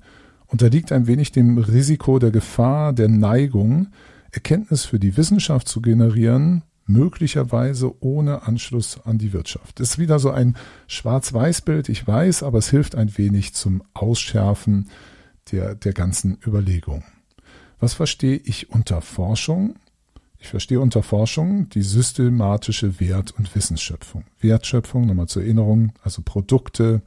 [0.48, 3.87] unterliegt ein wenig dem Risiko der Gefahr, der Neigung,
[4.33, 9.79] Erkenntnis für die Wissenschaft zu generieren, möglicherweise ohne Anschluss an die Wirtschaft.
[9.79, 10.57] Das ist wieder so ein
[10.88, 14.88] Schwarz-Weiß-Bild, ich weiß, aber es hilft ein wenig zum Ausschärfen
[15.53, 17.05] der, der ganzen Überlegung.
[17.83, 19.75] Was verstehe ich unter Forschung?
[20.38, 24.23] Ich verstehe unter Forschung die systematische Wert- und Wissensschöpfung.
[24.38, 27.03] Wertschöpfung, nochmal zur Erinnerung, also Produkte,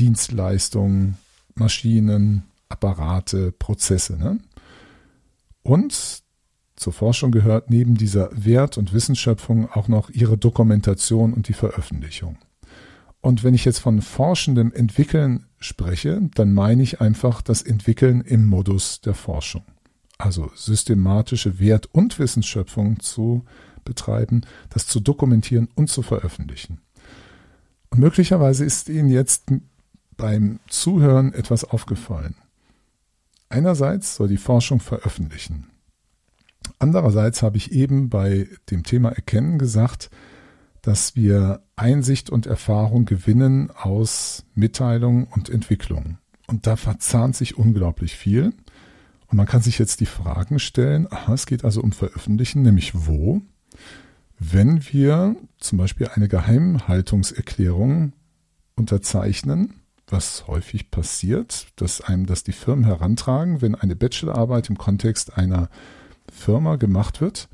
[0.00, 1.18] Dienstleistungen,
[1.54, 4.18] Maschinen, Apparate, Prozesse.
[4.18, 4.40] Ne?
[5.62, 6.24] Und
[6.74, 12.38] zur Forschung gehört neben dieser Wert- und Wissensschöpfung auch noch ihre Dokumentation und die Veröffentlichung.
[13.20, 18.46] Und wenn ich jetzt von forschendem Entwickeln spreche, dann meine ich einfach das Entwickeln im
[18.46, 19.62] Modus der Forschung.
[20.18, 23.44] Also systematische Wert- und Wissensschöpfung zu
[23.84, 26.80] betreiben, das zu dokumentieren und zu veröffentlichen.
[27.90, 29.44] Und möglicherweise ist Ihnen jetzt
[30.16, 32.36] beim Zuhören etwas aufgefallen.
[33.48, 35.66] Einerseits soll die Forschung veröffentlichen.
[36.78, 40.10] Andererseits habe ich eben bei dem Thema Erkennen gesagt,
[40.80, 46.18] dass wir Einsicht und Erfahrung gewinnen aus Mitteilung und Entwicklung.
[46.48, 48.52] Und da verzahnt sich unglaublich viel.
[49.32, 53.06] Und man kann sich jetzt die Fragen stellen, aha, es geht also um Veröffentlichen, nämlich
[53.06, 53.40] wo?
[54.38, 58.12] Wenn wir zum Beispiel eine Geheimhaltungserklärung
[58.76, 59.72] unterzeichnen,
[60.06, 65.70] was häufig passiert, dass einem das die Firmen herantragen, wenn eine Bachelorarbeit im Kontext einer
[66.30, 67.48] Firma gemacht wird,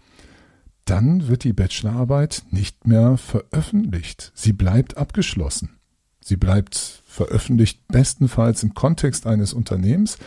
[0.84, 4.32] dann wird die Bachelorarbeit nicht mehr veröffentlicht.
[4.34, 5.78] Sie bleibt abgeschlossen.
[6.24, 10.18] Sie bleibt veröffentlicht bestenfalls im Kontext eines Unternehmens.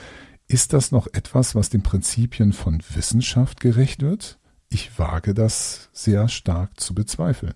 [0.52, 4.38] Ist das noch etwas, was den Prinzipien von Wissenschaft gerecht wird?
[4.68, 7.54] Ich wage das sehr stark zu bezweifeln.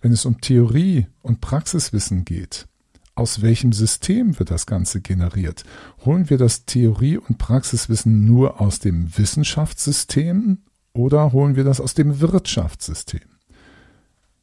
[0.00, 2.68] Wenn es um Theorie und Praxiswissen geht,
[3.16, 5.64] aus welchem System wird das Ganze generiert?
[6.04, 10.58] Holen wir das Theorie- und Praxiswissen nur aus dem Wissenschaftssystem
[10.92, 13.22] oder holen wir das aus dem Wirtschaftssystem?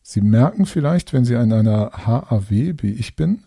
[0.01, 3.45] Sie merken vielleicht, wenn Sie in einer HAW, wie ich bin,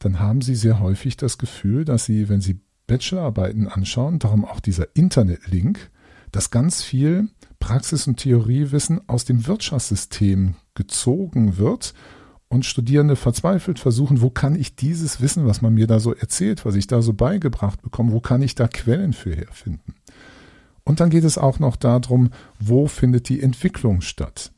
[0.00, 4.60] dann haben Sie sehr häufig das Gefühl, dass Sie, wenn Sie Bachelorarbeiten anschauen, darum auch
[4.60, 5.90] dieser Internetlink,
[6.32, 11.94] dass ganz viel Praxis- und Theoriewissen aus dem Wirtschaftssystem gezogen wird
[12.48, 16.64] und Studierende verzweifelt versuchen, wo kann ich dieses Wissen, was man mir da so erzählt,
[16.64, 19.94] was ich da so beigebracht bekomme, wo kann ich da Quellen für herfinden?
[20.84, 24.52] Und dann geht es auch noch darum, wo findet die Entwicklung statt?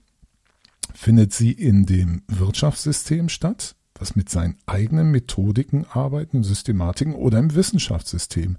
[0.92, 7.38] Findet sie in dem Wirtschaftssystem statt, was mit seinen eigenen Methodiken arbeitet und Systematiken oder
[7.38, 8.56] im Wissenschaftssystem,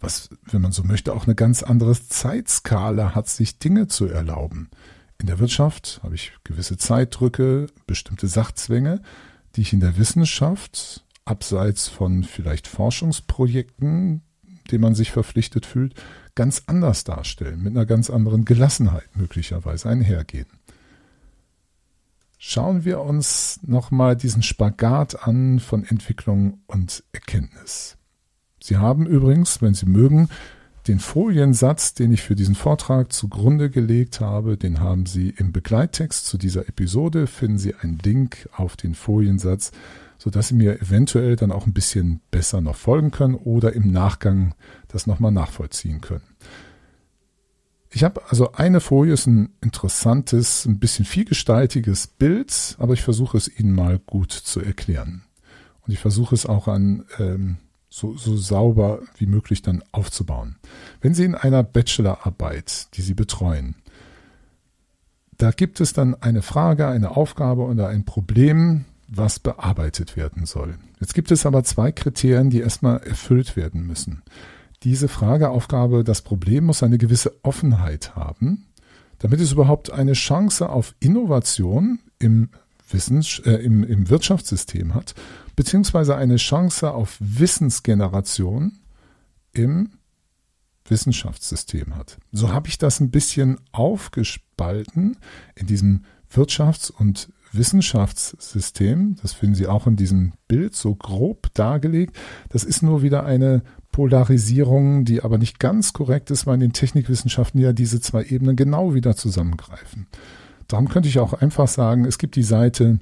[0.00, 4.70] was, wenn man so möchte, auch eine ganz andere Zeitskala hat, sich Dinge zu erlauben.
[5.20, 9.02] In der Wirtschaft habe ich gewisse Zeitdrücke, bestimmte Sachzwänge,
[9.56, 14.22] die ich in der Wissenschaft, abseits von vielleicht Forschungsprojekten,
[14.70, 15.94] dem man sich verpflichtet fühlt,
[16.34, 20.46] ganz anders darstellen, mit einer ganz anderen Gelassenheit möglicherweise einhergehen.
[22.42, 27.98] Schauen wir uns nochmal diesen Spagat an von Entwicklung und Erkenntnis.
[28.62, 30.30] Sie haben übrigens, wenn Sie mögen,
[30.88, 36.24] den Foliensatz, den ich für diesen Vortrag zugrunde gelegt habe, den haben Sie im Begleittext
[36.24, 39.70] zu dieser Episode, finden Sie einen Link auf den Foliensatz,
[40.16, 44.54] sodass Sie mir eventuell dann auch ein bisschen besser noch folgen können oder im Nachgang
[44.88, 46.24] das nochmal nachvollziehen können.
[47.92, 53.36] Ich habe also eine Folie, ist ein interessantes, ein bisschen vielgestaltiges Bild, aber ich versuche
[53.36, 55.22] es Ihnen mal gut zu erklären.
[55.82, 57.56] Und ich versuche es auch an ähm,
[57.88, 60.56] so, so sauber wie möglich dann aufzubauen.
[61.00, 63.74] Wenn Sie in einer Bachelorarbeit, die Sie betreuen,
[65.36, 70.78] da gibt es dann eine Frage, eine Aufgabe oder ein Problem, was bearbeitet werden soll.
[71.00, 74.22] Jetzt gibt es aber zwei Kriterien, die erstmal erfüllt werden müssen.
[74.82, 78.66] Diese Frageaufgabe, das Problem muss eine gewisse Offenheit haben,
[79.18, 82.48] damit es überhaupt eine Chance auf Innovation im
[82.88, 85.14] Wissens, äh, im, im Wirtschaftssystem hat,
[85.54, 88.78] beziehungsweise eine Chance auf Wissensgeneration
[89.52, 89.90] im
[90.86, 92.18] Wissenschaftssystem hat.
[92.32, 95.18] So habe ich das ein bisschen aufgespalten
[95.54, 99.16] in diesem Wirtschafts- und Wissenschaftssystem.
[99.20, 102.16] Das finden Sie auch in diesem Bild so grob dargelegt.
[102.48, 106.72] Das ist nur wieder eine Polarisierung, die aber nicht ganz korrekt ist, weil in den
[106.72, 110.06] Technikwissenschaften ja diese zwei Ebenen genau wieder zusammengreifen.
[110.68, 113.00] Darum könnte ich auch einfach sagen, es gibt die Seite,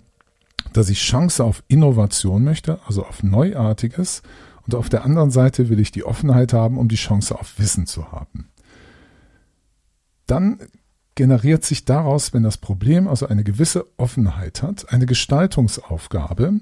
[0.73, 4.23] dass ich Chance auf Innovation möchte, also auf Neuartiges.
[4.67, 7.87] Und auf der anderen Seite will ich die Offenheit haben, um die Chance auf Wissen
[7.87, 8.49] zu haben.
[10.27, 10.59] Dann
[11.15, 16.61] generiert sich daraus, wenn das Problem also eine gewisse Offenheit hat, eine Gestaltungsaufgabe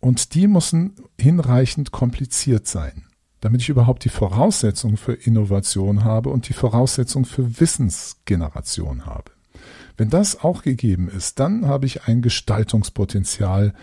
[0.00, 0.74] und die muss
[1.18, 3.04] hinreichend kompliziert sein,
[3.42, 9.32] damit ich überhaupt die Voraussetzung für Innovation habe und die Voraussetzung für Wissensgeneration habe.
[9.96, 13.74] Wenn das auch gegeben ist, dann habe ich ein Gestaltungspotenzial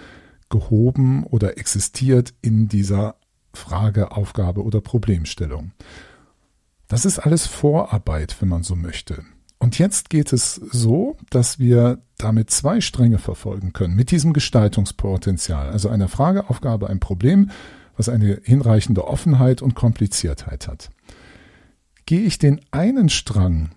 [0.50, 3.16] gehoben oder existiert in dieser
[3.54, 5.74] Frage, Aufgabe oder Problemstellung.
[6.88, 9.26] Das ist alles Vorarbeit, wenn man so möchte.
[9.60, 15.70] Und jetzt geht es so, dass wir damit zwei Stränge verfolgen können, mit diesem Gestaltungspotenzial,
[15.70, 17.52] also einer Frageaufgabe, ein Problem,
[18.00, 20.90] was eine hinreichende Offenheit und Kompliziertheit hat.
[22.06, 23.70] Gehe ich den einen Strang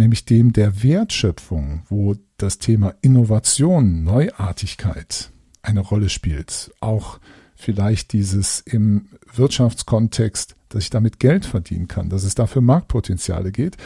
[0.00, 5.30] nämlich dem der Wertschöpfung, wo das Thema Innovation, Neuartigkeit
[5.62, 6.72] eine Rolle spielt.
[6.80, 7.20] Auch
[7.54, 13.76] vielleicht dieses im Wirtschaftskontext, dass ich damit Geld verdienen kann, dass es dafür Marktpotenziale geht,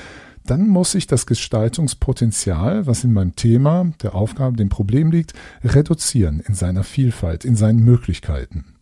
[0.46, 5.32] dann muss ich das Gestaltungspotenzial, was in meinem Thema, der Aufgabe, dem Problem liegt,
[5.64, 8.73] reduzieren in seiner Vielfalt, in seinen Möglichkeiten.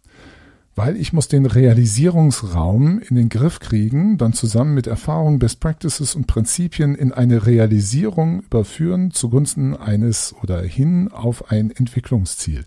[0.74, 6.14] Weil ich muss den Realisierungsraum in den Griff kriegen, dann zusammen mit Erfahrungen, Best Practices
[6.14, 12.64] und Prinzipien in eine Realisierung überführen zugunsten eines oder hin auf ein Entwicklungsziel.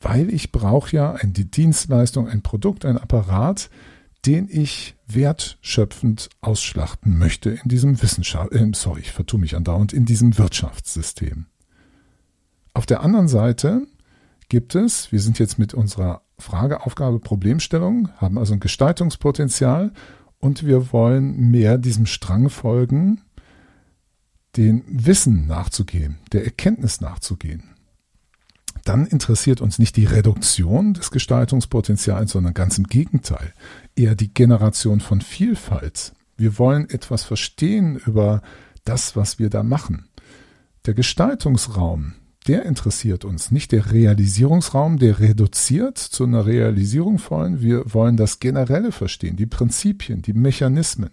[0.00, 3.68] Weil ich brauche ja eine Dienstleistung, ein Produkt, ein Apparat,
[4.24, 10.04] den ich wertschöpfend ausschlachten möchte in diesem Wissenschaft, äh, sorry, ich vertue mich andauernd, in
[10.04, 11.46] diesem Wirtschaftssystem.
[12.74, 13.86] Auf der anderen Seite
[14.48, 19.92] gibt es, wir sind jetzt mit unserer Frage, Aufgabe, Problemstellung, haben also ein Gestaltungspotenzial
[20.38, 23.22] und wir wollen mehr diesem Strang folgen,
[24.56, 27.76] den Wissen nachzugehen, der Erkenntnis nachzugehen
[28.86, 33.52] dann interessiert uns nicht die Reduktion des Gestaltungspotenzials, sondern ganz im Gegenteil,
[33.96, 36.12] eher die Generation von Vielfalt.
[36.36, 38.42] Wir wollen etwas verstehen über
[38.84, 40.08] das, was wir da machen.
[40.86, 42.14] Der Gestaltungsraum,
[42.46, 47.60] der interessiert uns, nicht der Realisierungsraum, der reduziert zu einer Realisierung wollen.
[47.60, 51.10] Wir wollen das Generelle verstehen, die Prinzipien, die Mechanismen.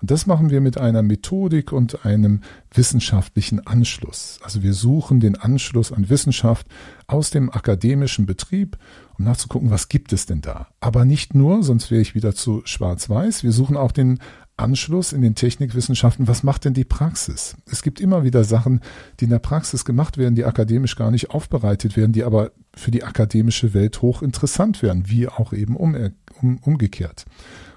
[0.00, 4.38] Und das machen wir mit einer Methodik und einem wissenschaftlichen Anschluss.
[4.42, 6.66] Also wir suchen den Anschluss an Wissenschaft
[7.06, 8.76] aus dem akademischen Betrieb,
[9.18, 10.68] um nachzugucken, was gibt es denn da.
[10.80, 13.42] Aber nicht nur, sonst wäre ich wieder zu schwarz-weiß.
[13.42, 14.18] Wir suchen auch den
[14.56, 17.56] Anschluss in den Technikwissenschaften, was macht denn die Praxis?
[17.66, 18.80] Es gibt immer wieder Sachen,
[19.20, 22.90] die in der Praxis gemacht werden, die akademisch gar nicht aufbereitet werden, die aber für
[22.90, 25.94] die akademische Welt hochinteressant werden, wie auch eben um,
[26.40, 27.26] um, umgekehrt.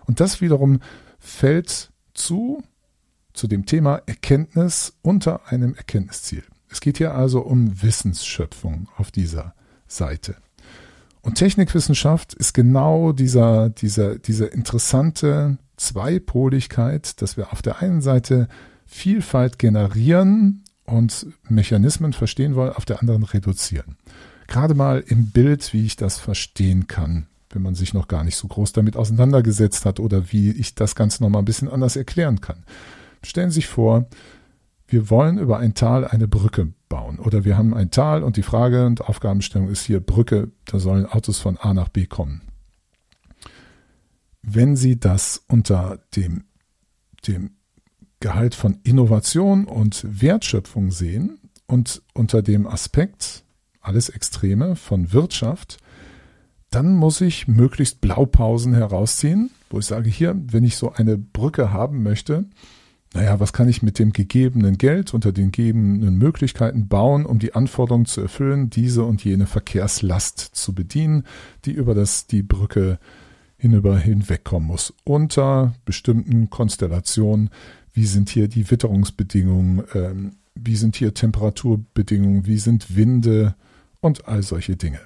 [0.06, 0.80] Und das wiederum
[1.20, 2.64] fällt zu,
[3.34, 6.44] zu dem Thema Erkenntnis unter einem Erkenntnisziel.
[6.70, 9.54] Es geht hier also um Wissensschöpfung auf dieser
[9.88, 10.36] Seite.
[11.22, 18.48] Und Technikwissenschaft ist genau dieser, dieser, dieser interessante Zweipoligkeit, dass wir auf der einen Seite
[18.86, 23.98] Vielfalt generieren und Mechanismen verstehen wollen, auf der anderen reduzieren.
[24.48, 28.36] Gerade mal im Bild, wie ich das verstehen kann, wenn man sich noch gar nicht
[28.36, 31.96] so groß damit auseinandergesetzt hat oder wie ich das Ganze noch mal ein bisschen anders
[31.96, 32.64] erklären kann.
[33.24, 34.08] Stellen Sie sich vor,
[34.88, 38.44] wir wollen über ein Tal eine Brücke bauen oder wir haben ein Tal und die
[38.44, 42.42] Frage und Aufgabenstellung ist hier Brücke, da sollen Autos von A nach B kommen.
[44.52, 46.46] Wenn Sie das unter dem,
[47.28, 47.52] dem
[48.20, 53.44] Gehalt von Innovation und Wertschöpfung sehen und unter dem Aspekt,
[53.80, 55.78] alles Extreme von Wirtschaft,
[56.72, 61.72] dann muss ich möglichst Blaupausen herausziehen, wo ich sage, hier, wenn ich so eine Brücke
[61.72, 62.46] haben möchte,
[63.14, 67.54] naja, was kann ich mit dem gegebenen Geld unter den gegebenen Möglichkeiten bauen, um die
[67.54, 71.24] Anforderungen zu erfüllen, diese und jene Verkehrslast zu bedienen,
[71.66, 73.00] die über das, die Brücke
[73.60, 74.94] hinüber hinwegkommen muss.
[75.04, 77.52] Unter bestimmten Konstellationen,
[77.94, 83.56] wie sind hier die Witterungsbedingungen, ähm, wie sind hier Temperaturbedingungen, wie sind Winde
[84.02, 85.00] und all solche Dinge.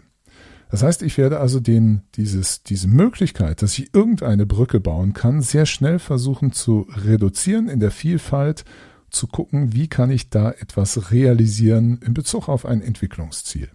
[0.69, 5.41] Das heißt, ich werde also den, dieses, diese Möglichkeit, dass ich irgendeine Brücke bauen kann,
[5.41, 8.65] sehr schnell versuchen zu reduzieren in der Vielfalt,
[9.11, 13.69] zu gucken, wie kann ich da etwas realisieren in Bezug auf ein Entwicklungsziel.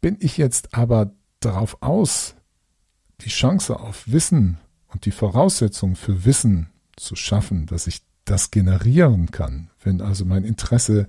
[0.00, 2.34] Bin ich jetzt aber darauf aus,
[3.24, 9.30] die Chance auf Wissen und die Voraussetzung für Wissen zu schaffen, dass ich das generieren
[9.30, 11.08] kann, wenn also mein Interesse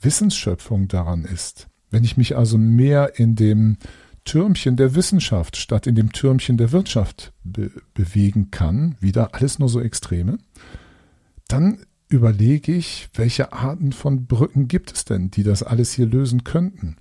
[0.00, 3.76] Wissensschöpfung daran ist, wenn ich mich also mehr in dem
[4.24, 9.68] Türmchen der Wissenschaft statt in dem Türmchen der Wirtschaft be bewegen kann, wieder alles nur
[9.68, 10.38] so Extreme,
[11.48, 16.44] dann überlege ich, welche Arten von Brücken gibt es denn, die das alles hier lösen
[16.44, 16.96] könnten.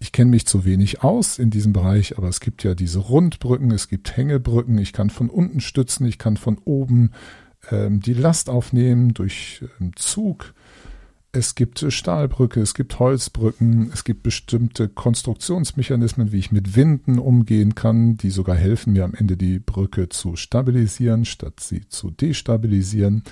[0.00, 3.70] Ich kenne mich zu wenig aus in diesem Bereich, aber es gibt ja diese Rundbrücken,
[3.72, 7.10] es gibt Hängebrücken, ich kann von unten stützen, ich kann von oben
[7.70, 10.54] ähm, die Last aufnehmen durch ähm, Zug.
[11.30, 17.74] Es gibt Stahlbrücke, es gibt Holzbrücken, es gibt bestimmte Konstruktionsmechanismen, wie ich mit Winden umgehen
[17.74, 23.24] kann, die sogar helfen mir am Ende die Brücke zu stabilisieren, statt sie zu destabilisieren.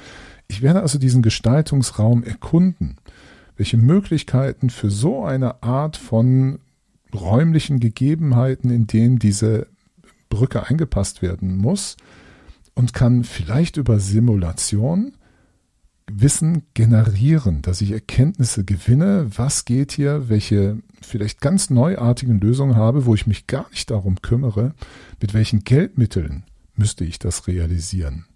[0.47, 2.97] Ich werde also diesen Gestaltungsraum erkunden,
[3.57, 6.59] welche Möglichkeiten für so eine Art von
[7.17, 9.67] räumlichen Gegebenheiten, in denen diese
[10.29, 11.97] Brücke eingepasst werden muss,
[12.75, 15.13] und kann vielleicht über Simulation
[16.09, 23.07] Wissen generieren, dass ich Erkenntnisse gewinne, was geht hier, welche vielleicht ganz neuartigen Lösungen habe,
[23.07, 24.75] wo ich mich gar nicht darum kümmere,
[25.21, 26.45] mit welchen Geldmitteln
[26.77, 28.27] müsste ich das realisieren.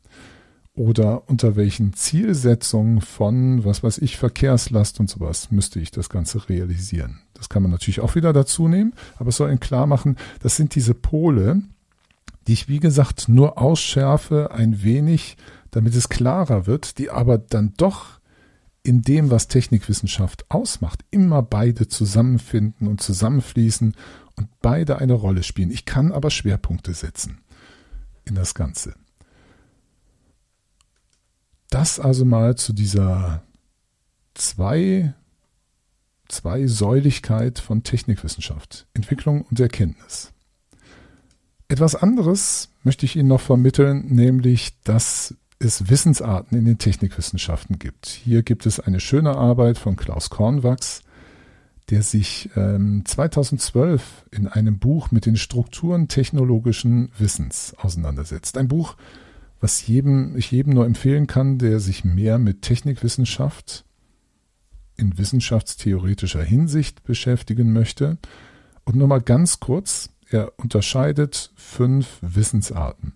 [0.74, 6.48] Oder unter welchen Zielsetzungen von, was weiß ich, Verkehrslast und sowas müsste ich das Ganze
[6.48, 7.20] realisieren.
[7.34, 10.56] Das kann man natürlich auch wieder dazu nehmen, aber es soll Ihnen klar machen, das
[10.56, 11.62] sind diese Pole,
[12.46, 15.36] die ich, wie gesagt, nur ausschärfe ein wenig,
[15.70, 18.20] damit es klarer wird, die aber dann doch
[18.82, 23.94] in dem, was Technikwissenschaft ausmacht, immer beide zusammenfinden und zusammenfließen
[24.36, 25.70] und beide eine Rolle spielen.
[25.70, 27.40] Ich kann aber Schwerpunkte setzen
[28.24, 28.94] in das Ganze.
[31.80, 33.42] Das also mal zu dieser
[34.34, 35.14] zwei,
[36.28, 40.30] Zweisäuligkeit von Technikwissenschaft, Entwicklung und Erkenntnis.
[41.68, 48.08] Etwas anderes möchte ich Ihnen noch vermitteln, nämlich, dass es Wissensarten in den Technikwissenschaften gibt.
[48.08, 51.00] Hier gibt es eine schöne Arbeit von Klaus Kornwachs,
[51.88, 58.58] der sich ähm, 2012 in einem Buch mit den Strukturen technologischen Wissens auseinandersetzt.
[58.58, 58.96] Ein Buch,
[59.60, 63.84] was jedem, ich jedem nur empfehlen kann, der sich mehr mit Technikwissenschaft
[64.96, 68.18] in wissenschaftstheoretischer Hinsicht beschäftigen möchte.
[68.84, 73.14] Und nur mal ganz kurz, er unterscheidet fünf Wissensarten.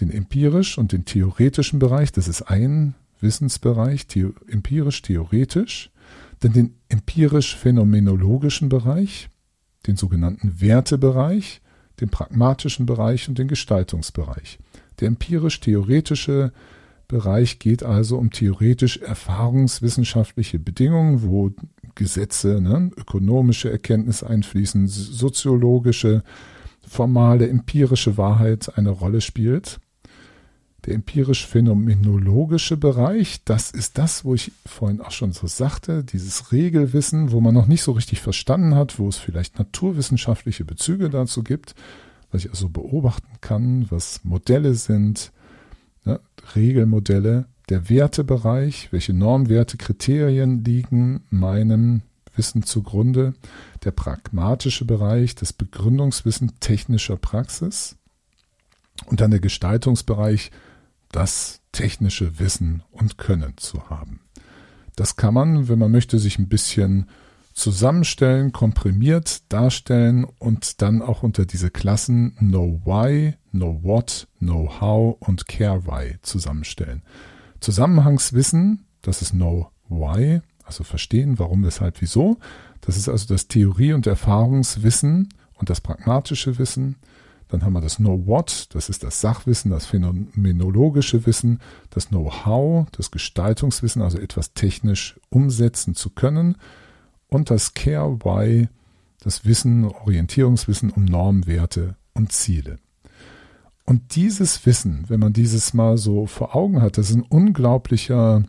[0.00, 5.90] Den empirisch und den theoretischen Bereich, das ist ein Wissensbereich, theo, empirisch-theoretisch.
[6.40, 9.28] Dann den empirisch-phänomenologischen Bereich,
[9.86, 11.60] den sogenannten Wertebereich,
[12.00, 14.58] den pragmatischen Bereich und den Gestaltungsbereich.
[15.00, 16.52] Der empirisch-theoretische
[17.08, 21.52] Bereich geht also um theoretisch erfahrungswissenschaftliche Bedingungen, wo
[21.94, 26.22] Gesetze, ne, ökonomische Erkenntnisse einfließen, soziologische,
[26.86, 29.80] formale, empirische Wahrheit eine Rolle spielt.
[30.84, 37.32] Der empirisch-phänomenologische Bereich, das ist das, wo ich vorhin auch schon so sagte, dieses Regelwissen,
[37.32, 41.74] wo man noch nicht so richtig verstanden hat, wo es vielleicht naturwissenschaftliche Bezüge dazu gibt,
[42.30, 45.32] was ich also beobachten kann, was Modelle sind,
[46.04, 46.20] ne,
[46.54, 52.02] Regelmodelle, der Wertebereich, welche Normwerte, Kriterien liegen meinem
[52.34, 53.34] Wissen zugrunde,
[53.84, 57.96] der pragmatische Bereich, das Begründungswissen technischer Praxis
[59.06, 60.50] und dann der Gestaltungsbereich,
[61.10, 64.20] das technische Wissen und Können zu haben.
[64.96, 67.08] Das kann man, wenn man möchte, sich ein bisschen
[67.58, 75.16] zusammenstellen, komprimiert darstellen und dann auch unter diese Klassen Know Why, Know What, Know How
[75.20, 77.02] und Care Why zusammenstellen.
[77.60, 82.38] Zusammenhangswissen, das ist Know Why, also verstehen, warum, weshalb, wieso.
[82.80, 86.96] Das ist also das Theorie- und Erfahrungswissen und das pragmatische Wissen.
[87.48, 92.88] Dann haben wir das Know What, das ist das Sachwissen, das phänomenologische Wissen, das Know-how,
[92.92, 96.56] das Gestaltungswissen, also etwas technisch umsetzen zu können.
[97.28, 98.68] Und das Care Why,
[99.20, 102.78] das Wissen, Orientierungswissen um Normwerte und Ziele.
[103.84, 108.44] Und dieses Wissen, wenn man dieses mal so vor Augen hat, das ist ein unglaublicher,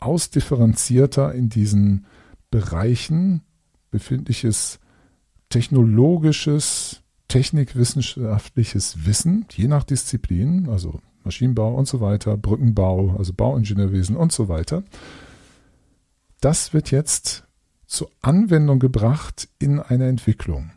[0.00, 2.06] ausdifferenzierter in diesen
[2.50, 3.42] Bereichen
[3.90, 4.78] befindliches
[5.48, 14.32] technologisches, technikwissenschaftliches Wissen, je nach Disziplin, also Maschinenbau und so weiter, Brückenbau, also Bauingenieurwesen und
[14.32, 14.82] so weiter.
[16.40, 17.47] Das wird jetzt
[17.88, 20.70] zur Anwendung gebracht in einer Entwicklung.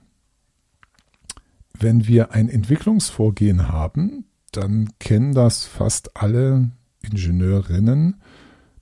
[1.77, 8.21] Wenn wir ein Entwicklungsvorgehen haben, dann kennen das fast alle Ingenieurinnen.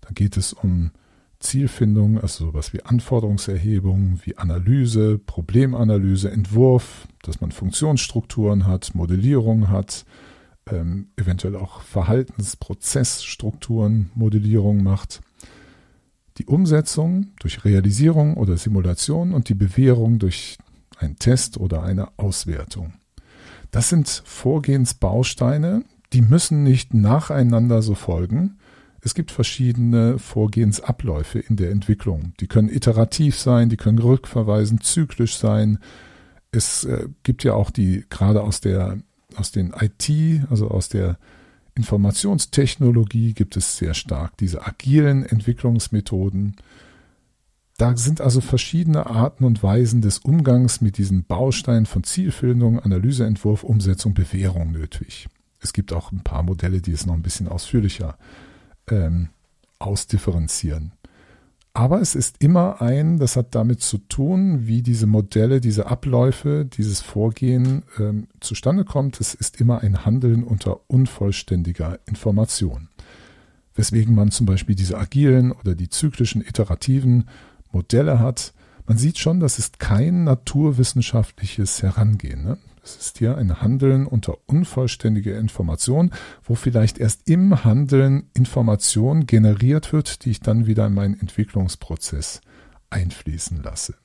[0.02, 0.92] Da geht es um
[1.40, 10.06] Zielfindung, also sowas wie Anforderungserhebung, wie Analyse, Problemanalyse, Entwurf, dass man Funktionsstrukturen hat, Modellierung hat,
[10.70, 15.22] ähm, eventuell auch Verhaltensprozessstrukturen, Modellierung macht.
[16.40, 20.58] Die Umsetzung durch Realisierung oder Simulation und die Bewährung durch
[20.98, 22.94] ein Test oder eine Auswertung.
[23.72, 25.84] Das sind Vorgehensbausteine,
[26.14, 28.58] die müssen nicht nacheinander so folgen.
[29.02, 32.34] Es gibt verschiedene Vorgehensabläufe in der Entwicklung.
[32.40, 35.80] Die können iterativ sein, die können rückverweisend, zyklisch sein.
[36.52, 38.98] Es äh, gibt ja auch die, gerade aus der,
[39.36, 40.10] aus den IT,
[40.50, 41.18] also aus der
[41.80, 46.58] Informationstechnologie gibt es sehr stark diese agilen Entwicklungsmethoden.
[47.78, 53.64] Da sind also verschiedene Arten und Weisen des Umgangs mit diesen Bausteinen von Zielfindung, Analyseentwurf,
[53.64, 55.30] Umsetzung, Bewährung nötig.
[55.62, 58.18] Es gibt auch ein paar Modelle, die es noch ein bisschen ausführlicher
[58.92, 59.30] ähm,
[59.80, 60.92] ausdifferenzieren.
[61.74, 66.66] Aber es ist immer ein, das hat damit zu tun, wie diese Modelle, diese Abläufe,
[66.66, 69.22] dieses Vorgehen ähm, zustande kommt.
[69.22, 72.90] Es ist immer ein Handeln unter unvollständiger Information.
[73.76, 77.30] Weswegen man zum Beispiel diese agilen oder die zyklischen iterativen
[77.72, 78.54] Modelle hat.
[78.88, 82.44] Man sieht schon, das ist kein naturwissenschaftliches Herangehen.
[82.44, 82.58] Ne?
[82.90, 86.12] Es ist hier ein Handeln unter unvollständiger Information,
[86.44, 92.42] wo vielleicht erst im Handeln Information generiert wird, die ich dann wieder in meinen Entwicklungsprozess
[92.90, 93.96] einfließen lasse.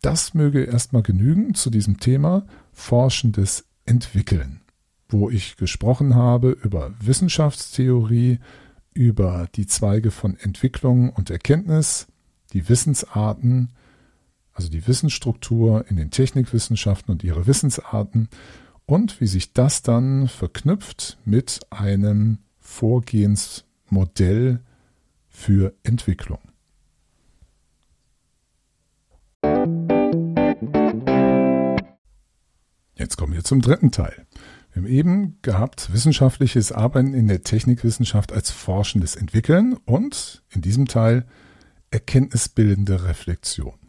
[0.00, 4.62] Das möge erstmal genügen zu diesem Thema forschendes Entwickeln,
[5.08, 8.38] wo ich gesprochen habe über Wissenschaftstheorie,
[8.94, 12.06] über die Zweige von Entwicklung und Erkenntnis,
[12.54, 13.70] die Wissensarten,
[14.54, 18.28] also die Wissensstruktur in den Technikwissenschaften und ihre Wissensarten
[18.86, 24.60] und wie sich das dann verknüpft mit einem Vorgehensmodell
[25.28, 26.38] für Entwicklung.
[32.94, 34.26] Jetzt kommen wir zum dritten Teil.
[34.72, 40.86] Wir haben eben gehabt wissenschaftliches Arbeiten in der Technikwissenschaft als forschendes Entwickeln und in diesem
[40.86, 41.26] Teil
[41.90, 43.83] erkenntnisbildende Reflexion.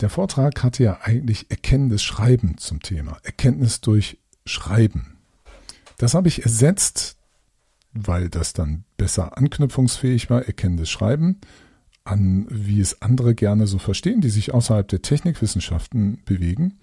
[0.00, 5.18] Der Vortrag hatte ja eigentlich erkennendes Schreiben zum Thema, Erkenntnis durch Schreiben.
[5.96, 7.16] Das habe ich ersetzt,
[7.92, 11.40] weil das dann besser anknüpfungsfähig war, erkennendes Schreiben,
[12.04, 16.78] an wie es andere gerne so verstehen, die sich außerhalb der Technikwissenschaften bewegen.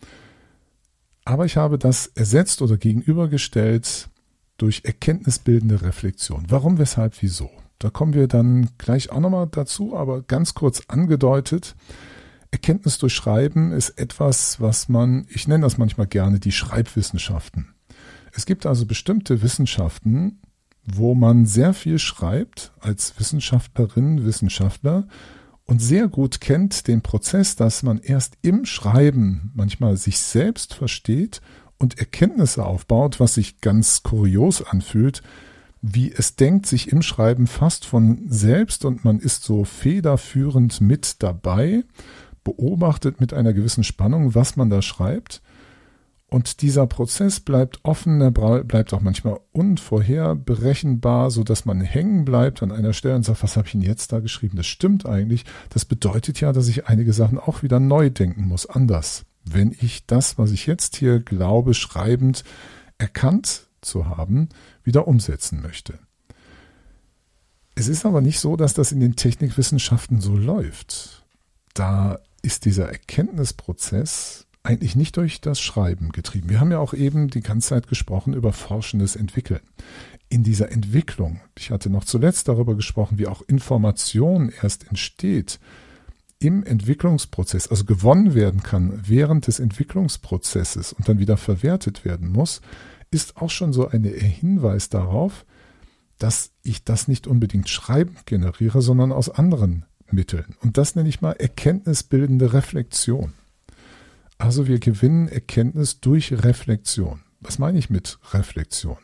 [1.24, 4.10] Aber ich habe das ersetzt oder gegenübergestellt
[4.58, 6.46] durch erkenntnisbildende Reflexion.
[6.50, 7.50] Warum, weshalb, wieso?
[7.80, 11.76] Da kommen wir dann gleich auch nochmal dazu, aber ganz kurz angedeutet.
[12.56, 17.76] Erkenntnis durch Schreiben ist etwas, was man, ich nenne das manchmal gerne die Schreibwissenschaften.
[18.32, 20.40] Es gibt also bestimmte Wissenschaften,
[20.86, 25.06] wo man sehr viel schreibt als Wissenschaftlerin, Wissenschaftler
[25.66, 31.42] und sehr gut kennt den Prozess, dass man erst im Schreiben manchmal sich selbst versteht
[31.78, 35.22] und Erkenntnisse aufbaut, was sich ganz kurios anfühlt,
[35.82, 41.22] wie es denkt sich im Schreiben fast von selbst und man ist so federführend mit
[41.22, 41.84] dabei,
[42.46, 45.42] beobachtet mit einer gewissen Spannung, was man da schreibt
[46.28, 52.64] und dieser Prozess bleibt offen, er bleibt auch manchmal unvorherberechenbar, so dass man hängen bleibt
[52.64, 54.58] an einer Stelle und sagt, was habe ich denn jetzt da geschrieben?
[54.58, 55.46] Das stimmt eigentlich.
[55.70, 59.26] Das bedeutet ja, dass ich einige Sachen auch wieder neu denken muss, anders.
[59.44, 62.44] Wenn ich das, was ich jetzt hier glaube, schreibend
[62.98, 64.50] erkannt zu haben,
[64.84, 66.00] wieder umsetzen möchte.
[67.76, 71.24] Es ist aber nicht so, dass das in den Technikwissenschaften so läuft.
[71.76, 76.50] Da ist dieser Erkenntnisprozess eigentlich nicht durch das Schreiben getrieben.
[76.50, 79.62] Wir haben ja auch eben die ganze Zeit gesprochen über forschendes Entwickeln.
[80.30, 85.60] In dieser Entwicklung, ich hatte noch zuletzt darüber gesprochen, wie auch Information erst entsteht
[86.40, 92.62] im Entwicklungsprozess, also gewonnen werden kann während des Entwicklungsprozesses und dann wieder verwertet werden muss,
[93.10, 95.46] ist auch schon so ein Hinweis darauf,
[96.20, 100.56] dass ich das nicht unbedingt schreiben generiere, sondern aus anderen Mitteln.
[100.62, 103.34] Und das nenne ich mal erkenntnisbildende Reflexion.
[104.38, 107.22] Also wir gewinnen Erkenntnis durch Reflexion.
[107.40, 108.98] Was meine ich mit Reflexion?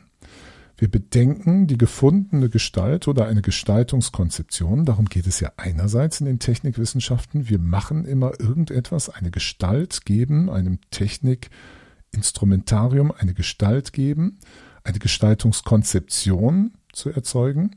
[0.81, 4.83] Wir bedenken die gefundene Gestalt oder eine Gestaltungskonzeption.
[4.83, 7.47] Darum geht es ja einerseits in den Technikwissenschaften.
[7.47, 14.39] Wir machen immer irgendetwas, eine Gestalt geben, einem Technikinstrumentarium eine Gestalt geben,
[14.83, 17.75] eine Gestaltungskonzeption zu erzeugen.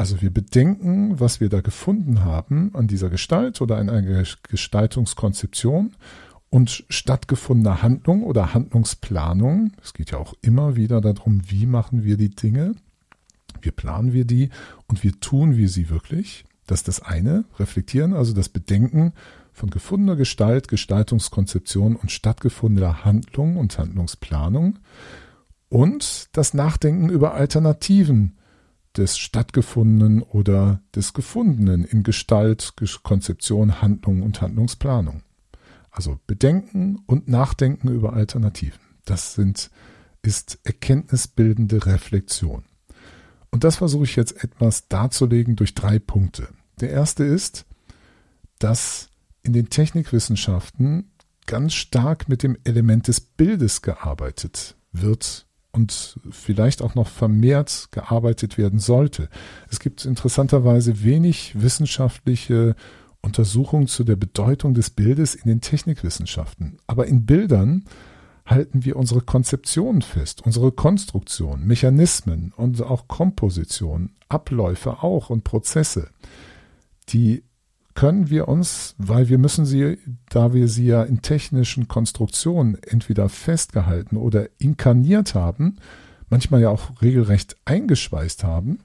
[0.00, 5.92] Also wir bedenken, was wir da gefunden haben an dieser Gestalt oder an einer Gestaltungskonzeption
[6.48, 9.72] und stattgefundener Handlung oder Handlungsplanung.
[9.82, 12.76] Es geht ja auch immer wieder darum, wie machen wir die Dinge.
[13.60, 14.48] Wie planen wir die
[14.86, 16.46] und wie tun wir sie wirklich.
[16.66, 19.12] Das ist das eine, reflektieren, also das Bedenken
[19.52, 24.78] von gefundener Gestalt, Gestaltungskonzeption und stattgefundener Handlung und Handlungsplanung
[25.68, 28.38] und das Nachdenken über Alternativen
[29.00, 35.22] des stattgefundenen oder des gefundenen in Gestalt, Konzeption, Handlung und Handlungsplanung.
[35.90, 38.78] Also Bedenken und Nachdenken über Alternativen.
[39.06, 39.70] Das sind,
[40.22, 42.64] ist erkenntnisbildende Reflexion.
[43.50, 46.48] Und das versuche ich jetzt etwas darzulegen durch drei Punkte.
[46.80, 47.64] Der erste ist,
[48.58, 49.08] dass
[49.42, 51.10] in den Technikwissenschaften
[51.46, 58.58] ganz stark mit dem Element des Bildes gearbeitet wird und vielleicht auch noch vermehrt gearbeitet
[58.58, 59.28] werden sollte.
[59.70, 62.74] Es gibt interessanterweise wenig wissenschaftliche
[63.22, 66.78] Untersuchungen zu der Bedeutung des Bildes in den Technikwissenschaften.
[66.86, 67.84] Aber in Bildern
[68.46, 76.10] halten wir unsere Konzeptionen fest, unsere Konstruktion, Mechanismen und auch Komposition, Abläufe auch und Prozesse.
[77.10, 77.44] Die
[77.94, 83.28] können wir uns, weil wir müssen sie, da wir sie ja in technischen Konstruktionen entweder
[83.28, 85.76] festgehalten oder inkarniert haben,
[86.28, 88.78] manchmal ja auch regelrecht eingeschweißt haben,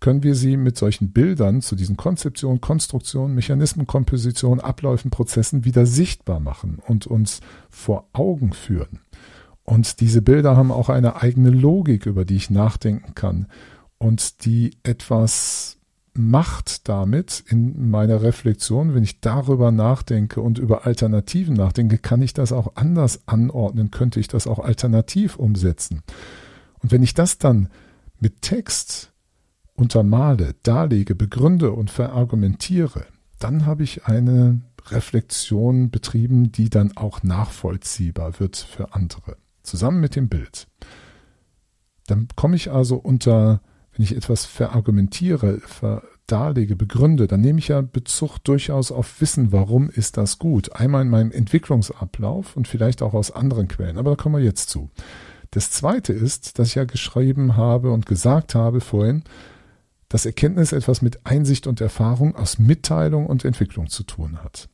[0.00, 5.84] können wir sie mit solchen Bildern zu diesen Konzeptionen, Konstruktionen, Mechanismen, Kompositionen, Abläufen, Prozessen wieder
[5.84, 9.00] sichtbar machen und uns vor Augen führen.
[9.62, 13.46] Und diese Bilder haben auch eine eigene Logik, über die ich nachdenken kann
[13.98, 15.76] und die etwas
[16.20, 22.34] macht damit in meiner Reflexion, wenn ich darüber nachdenke und über Alternativen nachdenke, kann ich
[22.34, 26.02] das auch anders anordnen, könnte ich das auch alternativ umsetzen.
[26.80, 27.68] Und wenn ich das dann
[28.18, 29.12] mit Text
[29.74, 33.06] untermale, darlege, begründe und verargumentiere,
[33.38, 40.16] dann habe ich eine Reflexion betrieben, die dann auch nachvollziehbar wird für andere, zusammen mit
[40.16, 40.68] dem Bild.
[42.06, 43.60] Dann komme ich also unter
[44.00, 49.52] wenn ich etwas verargumentiere, ver darlege, begründe, dann nehme ich ja Bezug durchaus auf Wissen,
[49.52, 50.74] warum ist das gut.
[50.74, 54.70] Einmal in meinem Entwicklungsablauf und vielleicht auch aus anderen Quellen, aber da kommen wir jetzt
[54.70, 54.88] zu.
[55.50, 59.22] Das zweite ist, dass ich ja geschrieben habe und gesagt habe vorhin,
[60.08, 64.70] dass Erkenntnis etwas mit Einsicht und Erfahrung aus Mitteilung und Entwicklung zu tun hat.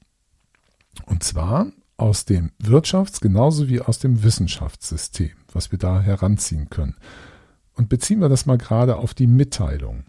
[1.07, 6.95] Und zwar aus dem Wirtschafts- genauso wie aus dem Wissenschaftssystem, was wir da heranziehen können.
[7.77, 10.05] Und beziehen wir das mal gerade auf die Mitteilung.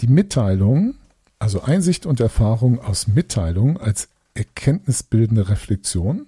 [0.00, 0.94] Die Mitteilung,
[1.38, 6.26] also Einsicht und Erfahrung aus Mitteilung als erkenntnisbildende Reflexion,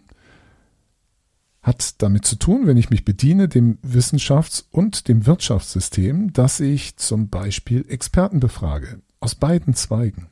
[1.63, 6.97] hat damit zu tun, wenn ich mich bediene, dem Wissenschafts- und dem Wirtschaftssystem, dass ich
[6.97, 10.27] zum Beispiel Experten befrage, aus beiden Zweigen,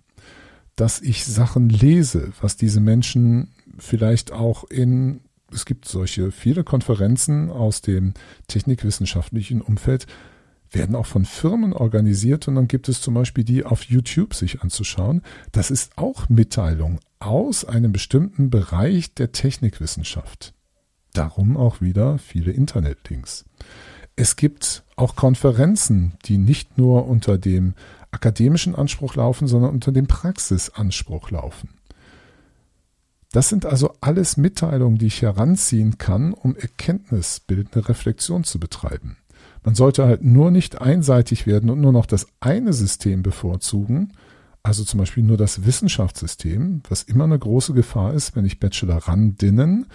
[0.75, 5.21] dass ich Sachen lese, was diese Menschen vielleicht auch in
[5.55, 8.15] es gibt solche viele Konferenzen aus dem
[8.49, 10.07] technikwissenschaftlichen Umfeld,
[10.71, 14.63] werden auch von Firmen organisiert und dann gibt es zum Beispiel die auf YouTube sich
[14.63, 15.23] anzuschauen.
[15.53, 20.55] Das ist auch Mitteilung aus einem bestimmten Bereich der Technikwissenschaft.
[21.13, 23.45] Darum auch wieder viele Internetlinks.
[24.15, 27.75] Es gibt auch Konferenzen, die nicht nur unter dem
[28.11, 31.80] akademischen Anspruch laufen, sondern unter dem Praxisanspruch laufen.
[33.33, 39.17] Das sind also alles Mitteilungen, die ich heranziehen kann, um erkenntnisbildende Reflexion zu betreiben.
[39.63, 44.13] Man sollte halt nur nicht einseitig werden und nur noch das eine System bevorzugen,
[44.63, 49.87] also zum Beispiel nur das Wissenschaftssystem, was immer eine große Gefahr ist, wenn ich Bachelorandinnen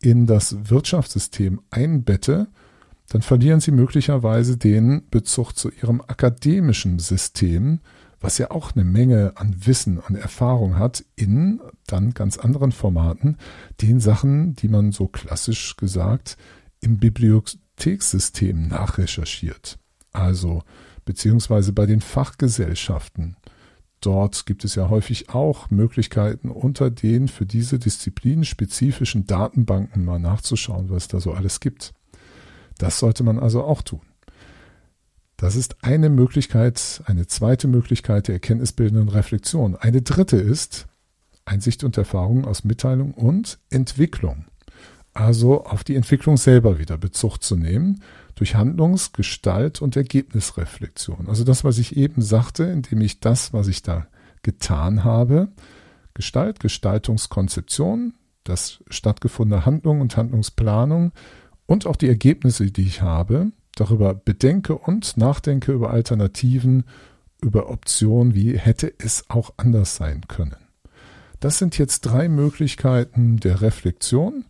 [0.00, 2.48] in das Wirtschaftssystem einbette,
[3.08, 7.80] dann verlieren sie möglicherweise den Bezug zu ihrem akademischen System,
[8.22, 13.36] was ja auch eine Menge an Wissen, an Erfahrung hat, in dann ganz anderen Formaten,
[13.80, 16.36] den Sachen, die man so klassisch gesagt
[16.80, 19.78] im Bibliothekssystem nachrecherchiert.
[20.12, 20.62] Also
[21.04, 23.36] beziehungsweise bei den Fachgesellschaften.
[24.00, 30.18] Dort gibt es ja häufig auch Möglichkeiten, unter den für diese Disziplin spezifischen Datenbanken mal
[30.18, 31.92] nachzuschauen, was es da so alles gibt.
[32.78, 34.02] Das sollte man also auch tun.
[35.42, 39.74] Das ist eine Möglichkeit, eine zweite Möglichkeit der erkenntnisbildenden Reflexion.
[39.74, 40.86] Eine dritte ist
[41.44, 44.44] Einsicht und Erfahrung aus Mitteilung und Entwicklung.
[45.14, 48.04] Also auf die Entwicklung selber wieder Bezug zu nehmen
[48.36, 51.26] durch Handlungs-, Gestalt- und Ergebnisreflexion.
[51.26, 54.06] Also das, was ich eben sagte, indem ich das, was ich da
[54.42, 55.48] getan habe,
[56.14, 58.14] Gestalt, Gestaltungskonzeption,
[58.44, 61.10] das stattgefundene Handlung und Handlungsplanung
[61.66, 66.84] und auch die Ergebnisse, die ich habe, darüber bedenke und nachdenke über Alternativen,
[67.42, 70.56] über Optionen, wie hätte es auch anders sein können.
[71.40, 74.44] Das sind jetzt drei Möglichkeiten der Reflexion,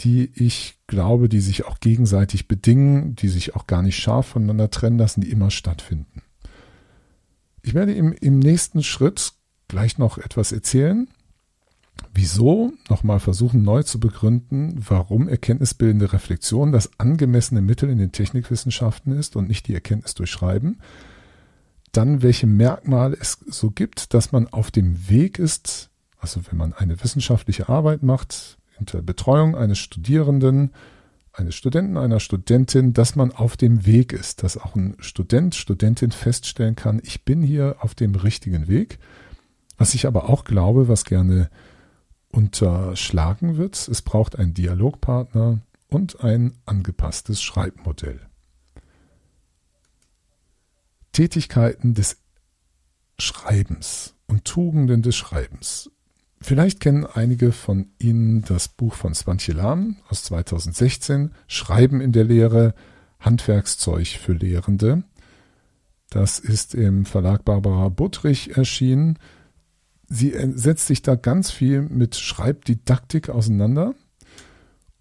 [0.00, 4.70] die ich glaube, die sich auch gegenseitig bedingen, die sich auch gar nicht scharf voneinander
[4.70, 6.22] trennen lassen, die immer stattfinden.
[7.62, 9.32] Ich werde im, im nächsten Schritt
[9.68, 11.08] gleich noch etwas erzählen,
[12.12, 12.72] Wieso?
[12.88, 19.36] Nochmal versuchen neu zu begründen, warum erkenntnisbildende Reflexion das angemessene Mittel in den Technikwissenschaften ist
[19.36, 20.78] und nicht die Erkenntnis durch Schreiben.
[21.92, 26.72] Dann, welche Merkmale es so gibt, dass man auf dem Weg ist, also wenn man
[26.72, 30.70] eine wissenschaftliche Arbeit macht, unter Betreuung eines Studierenden,
[31.32, 36.10] eines Studenten, einer Studentin, dass man auf dem Weg ist, dass auch ein Student, Studentin
[36.10, 38.98] feststellen kann, ich bin hier auf dem richtigen Weg.
[39.78, 41.50] Was ich aber auch glaube, was gerne
[42.32, 43.88] unterschlagen wird.
[43.88, 48.20] Es braucht einen Dialogpartner und ein angepasstes Schreibmodell.
[51.12, 52.18] Tätigkeiten des
[53.18, 55.90] Schreibens und Tugenden des Schreibens.
[56.40, 62.24] Vielleicht kennen einige von Ihnen das Buch von Svantje Lahm aus 2016, Schreiben in der
[62.24, 62.74] Lehre,
[63.18, 65.02] Handwerkszeug für Lehrende.
[66.08, 69.18] Das ist im Verlag Barbara Buttrich erschienen
[70.10, 73.94] sie setzt sich da ganz viel mit Schreibdidaktik auseinander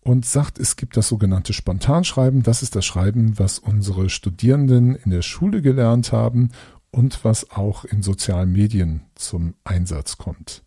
[0.02, 2.44] und sagt, es gibt das sogenannte Spontanschreiben.
[2.44, 6.50] Das ist das Schreiben, was unsere Studierenden in der Schule gelernt haben
[6.92, 10.64] und was auch in sozialen Medien zum Einsatz kommt.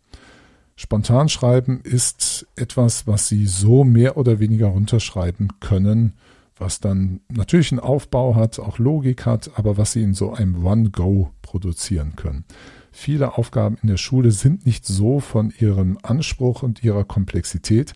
[0.75, 6.13] Spontanschreiben ist etwas, was Sie so mehr oder weniger runterschreiben können,
[6.57, 10.65] was dann natürlich einen Aufbau hat, auch Logik hat, aber was Sie in so einem
[10.65, 12.45] One-Go produzieren können.
[12.95, 17.93] Viele Aufgaben in der Schule sind nicht so von ihrem Anspruch und ihrer Komplexität,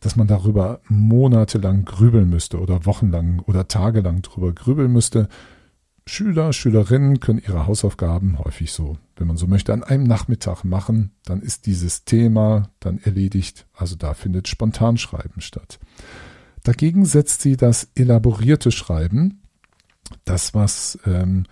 [0.00, 5.28] dass man darüber monatelang grübeln müsste oder wochenlang oder tagelang drüber grübeln müsste.
[6.06, 11.10] Schüler, Schülerinnen können ihre Hausaufgaben häufig so, wenn man so möchte, an einem Nachmittag machen.
[11.26, 13.66] Dann ist dieses Thema dann erledigt.
[13.74, 15.78] Also da findet Spontanschreiben statt.
[16.64, 19.42] Dagegen setzt sie das elaborierte Schreiben,
[20.24, 21.44] das was ähm,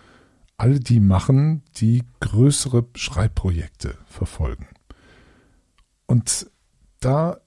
[0.57, 4.67] all die machen, die größere Schreibprojekte verfolgen.
[6.07, 6.51] Und
[7.01, 7.39] da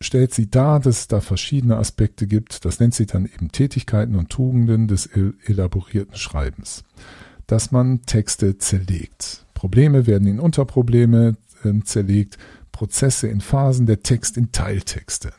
[0.00, 2.64] stellt sie dar, dass es da verschiedene Aspekte gibt.
[2.64, 6.84] Das nennt sie dann eben Tätigkeiten und Tugenden des elaborierten Schreibens.
[7.46, 9.46] Dass man Texte zerlegt.
[9.54, 12.38] Probleme werden in Unterprobleme äh, zerlegt,
[12.72, 15.32] Prozesse in Phasen, der Text in Teiltexte.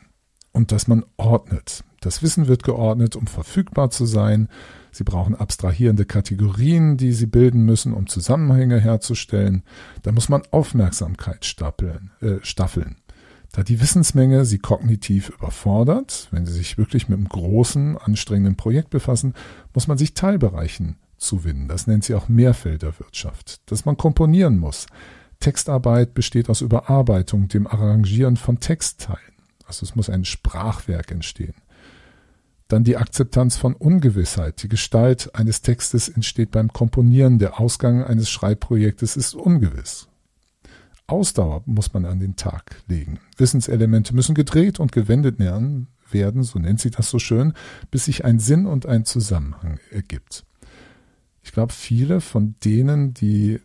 [0.52, 1.84] Und dass man ordnet.
[2.00, 4.48] Das Wissen wird geordnet, um verfügbar zu sein.
[4.92, 9.62] Sie brauchen abstrahierende Kategorien, die Sie bilden müssen, um Zusammenhänge herzustellen.
[10.02, 12.96] Da muss man Aufmerksamkeit stapeln, äh, staffeln.
[13.52, 18.90] Da die Wissensmenge Sie kognitiv überfordert, wenn Sie sich wirklich mit einem großen, anstrengenden Projekt
[18.90, 19.34] befassen,
[19.74, 21.68] muss man sich Teilbereichen zuwinden.
[21.68, 23.60] Das nennt sie auch Mehrfelderwirtschaft.
[23.70, 24.86] Dass man komponieren muss.
[25.38, 29.20] Textarbeit besteht aus Überarbeitung, dem Arrangieren von Textteilen.
[29.66, 31.54] Also es muss ein Sprachwerk entstehen.
[32.70, 34.62] Dann die Akzeptanz von Ungewissheit.
[34.62, 37.40] Die Gestalt eines Textes entsteht beim Komponieren.
[37.40, 40.06] Der Ausgang eines Schreibprojektes ist ungewiss.
[41.08, 43.18] Ausdauer muss man an den Tag legen.
[43.36, 47.54] Wissenselemente müssen gedreht und gewendet werden, so nennt sie das so schön,
[47.90, 50.44] bis sich ein Sinn und ein Zusammenhang ergibt.
[51.42, 53.58] Ich glaube, viele von denen, die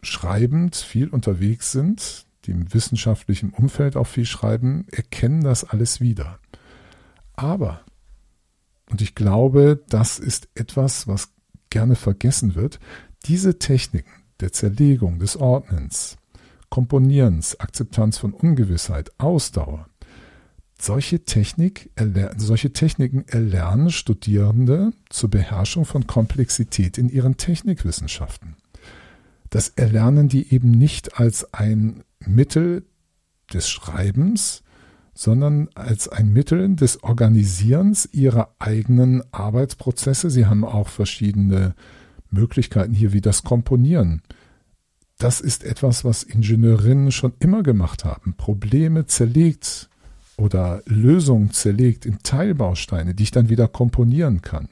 [0.00, 6.38] schreibend viel unterwegs sind, die im wissenschaftlichen Umfeld auch viel schreiben, erkennen das alles wieder.
[7.34, 7.80] Aber
[8.90, 11.30] und ich glaube, das ist etwas, was
[11.70, 12.80] gerne vergessen wird.
[13.26, 14.10] Diese Techniken
[14.40, 16.16] der Zerlegung, des Ordnens,
[16.70, 19.88] Komponierens, Akzeptanz von Ungewissheit, Ausdauer,
[20.80, 21.90] solche, Technik,
[22.36, 28.56] solche Techniken erlernen Studierende zur Beherrschung von Komplexität in ihren Technikwissenschaften.
[29.50, 32.84] Das erlernen die eben nicht als ein Mittel
[33.52, 34.62] des Schreibens,
[35.18, 40.30] sondern als ein Mittel des Organisierens ihrer eigenen Arbeitsprozesse.
[40.30, 41.74] Sie haben auch verschiedene
[42.30, 44.22] Möglichkeiten hier wie das Komponieren.
[45.18, 48.34] Das ist etwas, was Ingenieurinnen schon immer gemacht haben.
[48.36, 49.90] Probleme zerlegt
[50.36, 54.68] oder Lösungen zerlegt in Teilbausteine, die ich dann wieder komponieren kann.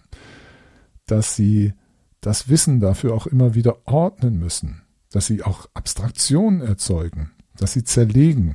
[1.07, 1.72] Dass sie
[2.20, 4.82] das Wissen dafür auch immer wieder ordnen müssen.
[5.11, 7.32] Dass sie auch Abstraktionen erzeugen.
[7.57, 8.55] Dass sie zerlegen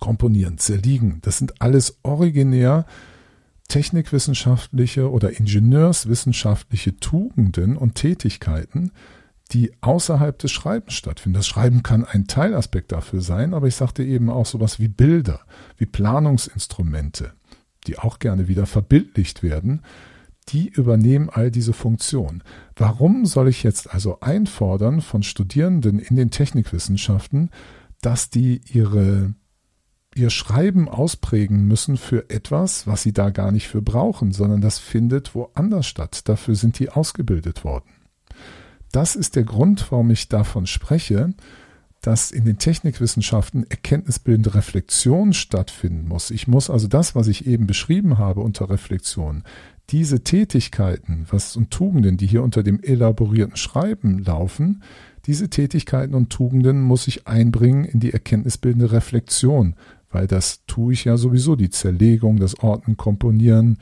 [0.00, 1.18] komponieren, zerliegen.
[1.22, 2.86] Das sind alles originär
[3.68, 8.90] technikwissenschaftliche oder ingenieurswissenschaftliche Tugenden und Tätigkeiten,
[9.52, 11.36] die außerhalb des Schreibens stattfinden.
[11.36, 15.40] Das Schreiben kann ein Teilaspekt dafür sein, aber ich sagte eben auch sowas wie Bilder,
[15.76, 17.32] wie Planungsinstrumente,
[17.86, 19.82] die auch gerne wieder verbildlicht werden,
[20.48, 22.42] die übernehmen all diese Funktionen.
[22.76, 27.50] Warum soll ich jetzt also einfordern von Studierenden in den Technikwissenschaften,
[28.00, 29.34] dass die ihre
[30.20, 34.78] ihr Schreiben ausprägen müssen für etwas, was sie da gar nicht für brauchen, sondern das
[34.78, 36.28] findet woanders statt.
[36.28, 37.90] Dafür sind die ausgebildet worden.
[38.92, 41.32] Das ist der Grund, warum ich davon spreche,
[42.02, 46.30] dass in den Technikwissenschaften erkenntnisbildende Reflexion stattfinden muss.
[46.30, 49.44] Ich muss also das, was ich eben beschrieben habe unter Reflexion,
[49.90, 54.82] diese Tätigkeiten, was und Tugenden, die hier unter dem elaborierten Schreiben laufen,
[55.26, 59.74] diese Tätigkeiten und Tugenden muss ich einbringen in die erkenntnisbildende Reflexion,
[60.10, 63.78] weil das tue ich ja sowieso, die Zerlegung, das Orten, Komponieren,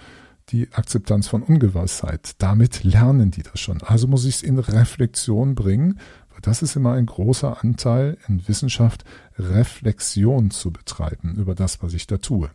[0.51, 2.33] die Akzeptanz von Ungewissheit.
[2.39, 3.83] Damit lernen die das schon.
[3.83, 5.99] Also muss ich es in Reflexion bringen,
[6.31, 9.05] weil das ist immer ein großer Anteil in Wissenschaft,
[9.39, 12.51] Reflexion zu betreiben über das, was ich da tue.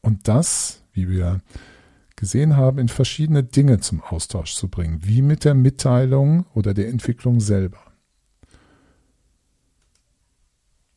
[0.00, 1.40] Und das, wie wir
[2.16, 6.88] gesehen haben, in verschiedene Dinge zum Austausch zu bringen, wie mit der Mitteilung oder der
[6.88, 7.78] Entwicklung selber.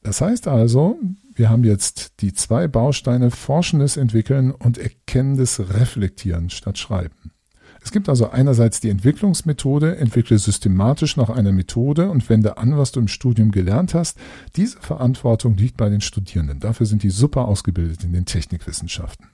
[0.10, 0.98] Das heißt also,
[1.36, 7.30] wir haben jetzt die zwei Bausteine Forschendes Entwickeln und Erkennendes Reflektieren statt Schreiben.
[7.84, 12.92] Es gibt also einerseits die Entwicklungsmethode, entwickle systematisch nach einer Methode und wende an, was
[12.92, 14.18] du im Studium gelernt hast.
[14.56, 16.60] Diese Verantwortung liegt bei den Studierenden.
[16.60, 19.28] Dafür sind die super ausgebildet in den Technikwissenschaften.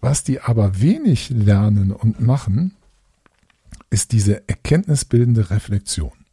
[0.00, 2.74] Was die aber wenig lernen und machen,
[3.90, 6.23] ist diese erkenntnisbildende Reflexion.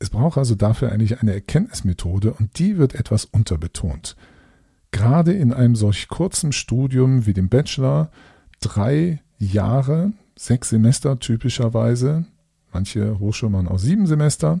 [0.00, 4.16] Es braucht also dafür eigentlich eine Erkenntnismethode und die wird etwas unterbetont.
[4.92, 8.10] Gerade in einem solch kurzen Studium wie dem Bachelor,
[8.60, 12.24] drei Jahre, sechs Semester typischerweise,
[12.72, 14.60] manche Hochschulen machen auch sieben Semester,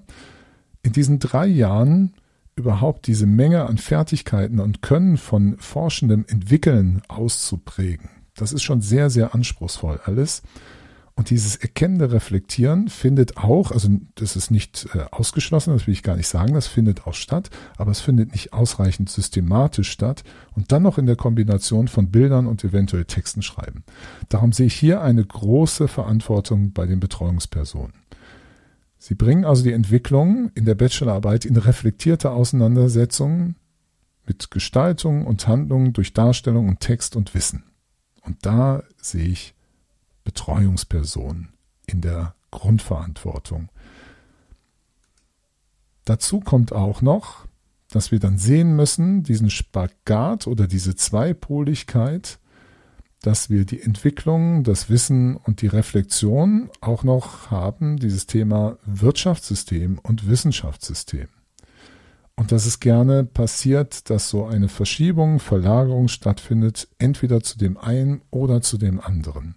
[0.82, 2.12] in diesen drei Jahren
[2.54, 8.10] überhaupt diese Menge an Fertigkeiten und Können von forschendem Entwickeln auszuprägen.
[8.36, 10.42] Das ist schon sehr, sehr anspruchsvoll alles.
[11.20, 16.02] Und dieses erkennende Reflektieren findet auch, also das ist nicht äh, ausgeschlossen, das will ich
[16.02, 20.24] gar nicht sagen, das findet auch statt, aber es findet nicht ausreichend systematisch statt
[20.56, 23.84] und dann noch in der Kombination von Bildern und eventuell Texten schreiben.
[24.30, 27.92] Darum sehe ich hier eine große Verantwortung bei den Betreuungspersonen.
[28.96, 33.56] Sie bringen also die Entwicklung in der Bachelorarbeit in reflektierte Auseinandersetzungen
[34.24, 37.64] mit Gestaltung und Handlung durch Darstellung und Text und Wissen.
[38.22, 39.54] Und da sehe ich
[40.24, 41.52] Betreuungspersonen
[41.86, 43.68] in der Grundverantwortung.
[46.04, 47.46] Dazu kommt auch noch,
[47.90, 52.40] dass wir dann sehen müssen, diesen Spagat oder diese Zweipoligkeit
[53.22, 59.98] dass wir die Entwicklung, das Wissen und die Reflexion auch noch haben, dieses Thema Wirtschaftssystem
[59.98, 61.28] und Wissenschaftssystem.
[62.34, 68.22] Und dass es gerne passiert, dass so eine Verschiebung, Verlagerung stattfindet, entweder zu dem einen
[68.30, 69.56] oder zu dem anderen.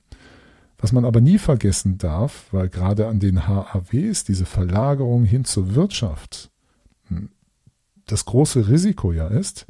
[0.83, 5.75] Was man aber nie vergessen darf, weil gerade an den HAWs diese Verlagerung hin zur
[5.75, 6.51] Wirtschaft
[7.07, 7.29] hm,
[8.05, 9.65] das große Risiko ja ist,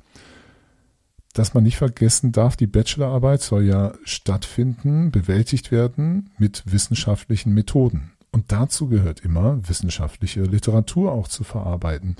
[1.34, 8.14] dass man nicht vergessen darf, die Bachelorarbeit soll ja stattfinden, bewältigt werden mit wissenschaftlichen Methoden.
[8.32, 12.16] Und dazu gehört immer, wissenschaftliche Literatur auch zu verarbeiten.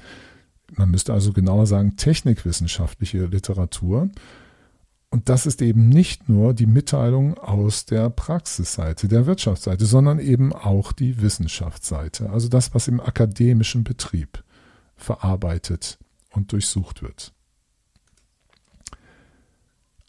[0.72, 4.10] Man müsste also genauer sagen, technikwissenschaftliche Literatur.
[5.14, 10.52] Und das ist eben nicht nur die Mitteilung aus der Praxisseite, der Wirtschaftsseite, sondern eben
[10.52, 12.32] auch die Wissenschaftsseite.
[12.32, 14.44] Also das, was im akademischen Betrieb
[14.96, 16.00] verarbeitet
[16.32, 17.32] und durchsucht wird.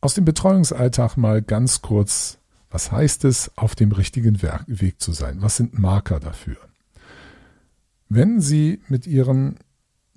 [0.00, 2.38] Aus dem Betreuungsalltag mal ganz kurz,
[2.70, 5.42] was heißt es, auf dem richtigen Weg zu sein?
[5.42, 6.56] Was sind Marker dafür?
[8.08, 9.56] Wenn Sie mit Ihrem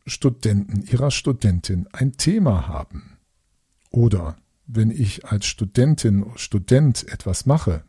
[0.05, 3.17] Studenten, Ihrer Studentin ein Thema haben
[3.91, 4.38] oder
[4.68, 7.84] wenn ich als Studentin, Student etwas mache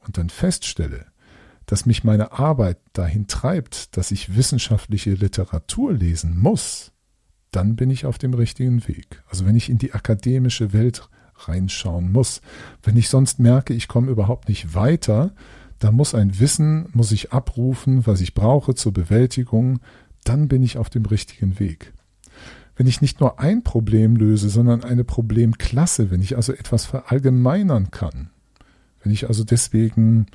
[0.00, 1.06] und dann feststelle,
[1.66, 6.92] dass mich meine Arbeit dahin treibt, dass ich wissenschaftliche Literatur lesen muss,
[7.50, 9.22] dann bin ich auf dem richtigen Weg.
[9.28, 11.08] Also wenn ich in die akademische Welt
[11.48, 12.40] reinschauen muss.
[12.82, 15.32] Wenn ich sonst merke, ich komme überhaupt nicht weiter,
[15.78, 19.80] da muss ein Wissen, muss ich abrufen, was ich brauche zur Bewältigung,
[20.24, 21.92] dann bin ich auf dem richtigen Weg.
[22.76, 27.90] Wenn ich nicht nur ein Problem löse, sondern eine Problemklasse, wenn ich also etwas verallgemeinern
[27.90, 28.30] kann,
[29.02, 30.26] wenn ich also deswegen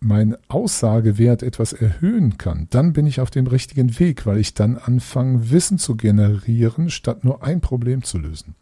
[0.00, 4.76] mein Aussagewert etwas erhöhen kann, dann bin ich auf dem richtigen Weg, weil ich dann
[4.76, 8.54] anfange, Wissen zu generieren, statt nur ein Problem zu lösen.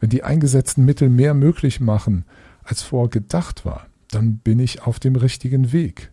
[0.00, 2.26] Wenn die eingesetzten Mittel mehr möglich machen,
[2.62, 6.12] als vorgedacht war, dann bin ich auf dem richtigen Weg.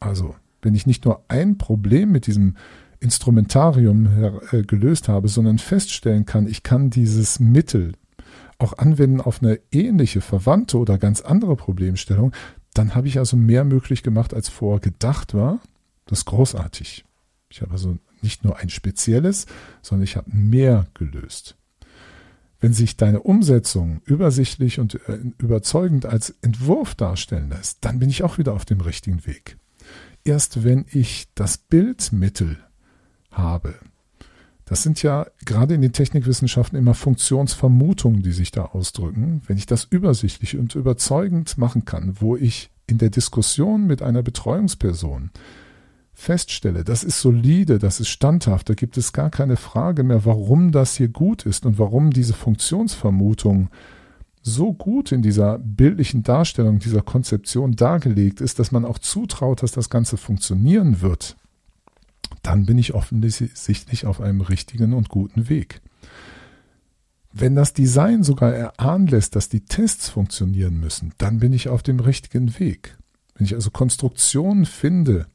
[0.00, 2.56] Also, wenn ich nicht nur ein Problem mit diesem
[3.00, 7.92] Instrumentarium äh, gelöst habe, sondern feststellen kann, ich kann dieses Mittel
[8.58, 12.32] auch anwenden auf eine ähnliche, verwandte oder ganz andere Problemstellung,
[12.74, 15.60] dann habe ich also mehr möglich gemacht, als vorgedacht war.
[16.06, 17.04] Das ist großartig.
[17.48, 19.46] Ich habe also nicht nur ein spezielles,
[19.82, 21.56] sondern ich habe mehr gelöst.
[22.60, 28.22] Wenn sich deine Umsetzung übersichtlich und äh, überzeugend als Entwurf darstellen lässt, dann bin ich
[28.22, 29.56] auch wieder auf dem richtigen Weg.
[30.24, 32.58] Erst wenn ich das Bildmittel
[33.30, 33.74] habe,
[34.70, 39.42] das sind ja gerade in den Technikwissenschaften immer Funktionsvermutungen, die sich da ausdrücken.
[39.48, 44.22] Wenn ich das übersichtlich und überzeugend machen kann, wo ich in der Diskussion mit einer
[44.22, 45.30] Betreuungsperson
[46.12, 50.70] feststelle, das ist solide, das ist standhaft, da gibt es gar keine Frage mehr, warum
[50.70, 53.70] das hier gut ist und warum diese Funktionsvermutung
[54.40, 59.72] so gut in dieser bildlichen Darstellung, dieser Konzeption dargelegt ist, dass man auch zutraut, dass
[59.72, 61.36] das Ganze funktionieren wird,
[62.42, 65.80] dann bin ich offensichtlich auf einem richtigen und guten Weg.
[67.32, 71.82] Wenn das Design sogar erahnen lässt, dass die Tests funktionieren müssen, dann bin ich auf
[71.82, 72.98] dem richtigen Weg.
[73.34, 75.26] Wenn ich also Konstruktionen finde,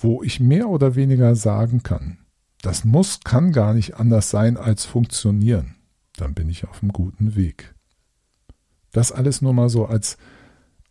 [0.00, 2.18] wo ich mehr oder weniger sagen kann,
[2.62, 5.76] das muss, kann gar nicht anders sein als funktionieren,
[6.16, 7.74] dann bin ich auf einem guten Weg.
[8.92, 10.18] Das alles nur mal so als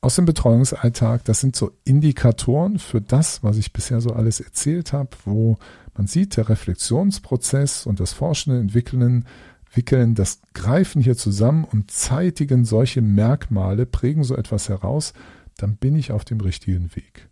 [0.02, 4.94] aus dem Betreuungsalltag, das sind so Indikatoren für das, was ich bisher so alles erzählt
[4.94, 5.58] habe, wo
[5.96, 9.26] man sieht, der Reflexionsprozess und das Forschende, Entwickeln,
[9.74, 15.14] Wickeln, das greifen hier zusammen und zeitigen solche Merkmale, prägen so etwas heraus,
[15.58, 17.28] dann bin ich auf dem richtigen Weg.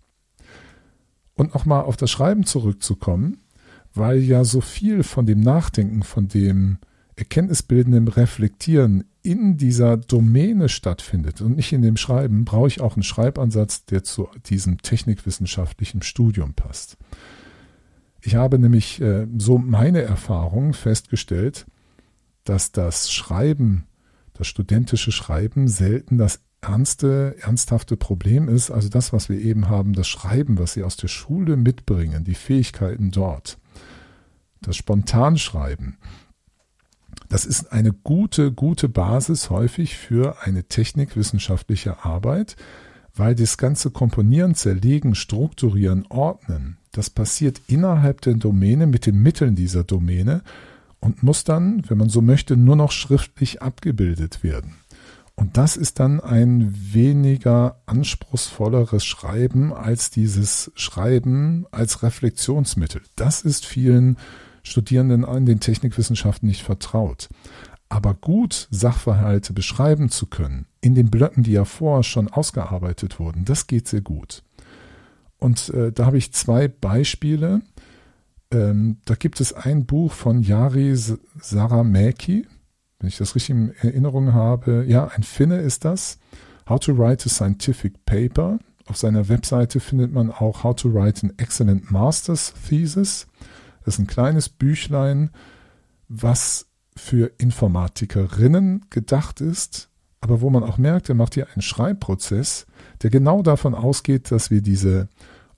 [1.33, 3.37] Und nochmal auf das Schreiben zurückzukommen,
[3.93, 6.77] weil ja so viel von dem Nachdenken, von dem
[7.15, 13.03] erkenntnisbildenden Reflektieren in dieser Domäne stattfindet und nicht in dem Schreiben, brauche ich auch einen
[13.03, 16.95] Schreibansatz, der zu diesem technikwissenschaftlichen Studium passt.
[18.21, 21.65] Ich habe nämlich äh, so meine Erfahrung festgestellt,
[22.45, 23.83] dass das Schreiben,
[24.33, 29.91] das studentische Schreiben selten das ernste, ernsthafte Problem ist, also das, was wir eben haben,
[29.91, 33.57] das Schreiben, was sie aus der Schule mitbringen, die Fähigkeiten dort,
[34.61, 35.97] das Spontanschreiben,
[37.29, 42.55] das ist eine gute, gute Basis häufig für eine technikwissenschaftliche Arbeit,
[43.15, 49.55] weil das ganze Komponieren, Zerlegen, Strukturieren, Ordnen, das passiert innerhalb der Domäne mit den Mitteln
[49.55, 50.41] dieser Domäne
[50.99, 54.75] und muss dann, wenn man so möchte, nur noch schriftlich abgebildet werden.
[55.35, 63.03] Und das ist dann ein weniger anspruchsvolleres Schreiben als dieses Schreiben als Reflexionsmittel.
[63.15, 64.17] Das ist vielen
[64.67, 67.29] Studierenden in den Technikwissenschaften nicht vertraut.
[67.89, 73.45] Aber gut Sachverhalte beschreiben zu können, in den Blöcken, die ja vorher schon ausgearbeitet wurden,
[73.45, 74.43] das geht sehr gut.
[75.37, 77.61] Und äh, da habe ich zwei Beispiele.
[78.51, 82.47] Ähm, da gibt es ein Buch von Jari Saramäki,
[82.99, 84.85] wenn ich das richtig in Erinnerung habe.
[84.87, 86.17] Ja, ein Finne ist das.
[86.67, 88.59] How to Write a Scientific Paper.
[88.87, 93.27] Auf seiner Webseite findet man auch How to Write an Excellent Master's Thesis.
[93.87, 95.29] Das ist ein kleines Büchlein,
[96.09, 96.65] was
[96.97, 99.87] für Informatikerinnen gedacht ist,
[100.19, 102.65] aber wo man auch merkt, er macht hier einen Schreibprozess,
[103.01, 105.07] der genau davon ausgeht, dass wir diese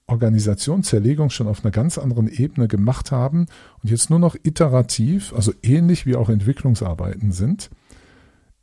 [0.05, 3.47] Organisationszerlegung schon auf einer ganz anderen Ebene gemacht haben
[3.81, 7.71] und jetzt nur noch iterativ, also ähnlich wie auch Entwicklungsarbeiten sind,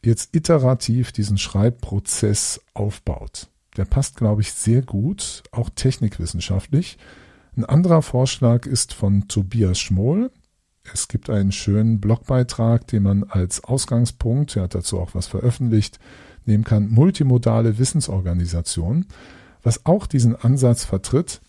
[0.05, 3.49] jetzt iterativ diesen Schreibprozess aufbaut.
[3.77, 6.99] Der passt, glaube ich, sehr gut, auch technikwissenschaftlich.
[7.57, 10.30] Ein anderer Vorschlag ist von Tobias Schmoll.
[10.92, 15.98] Es gibt einen schönen Blogbeitrag, den man als Ausgangspunkt, er hat dazu auch was veröffentlicht,
[16.44, 19.07] nehmen kann, multimodale Wissensorganisation,
[19.62, 21.40] was auch diesen Ansatz vertritt,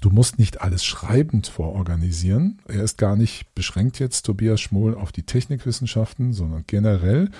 [0.00, 2.62] du musst nicht alles schreibend vororganisieren.
[2.66, 7.30] Er ist gar nicht beschränkt jetzt, Tobias Schmoll, auf die Technikwissenschaften, sondern generell,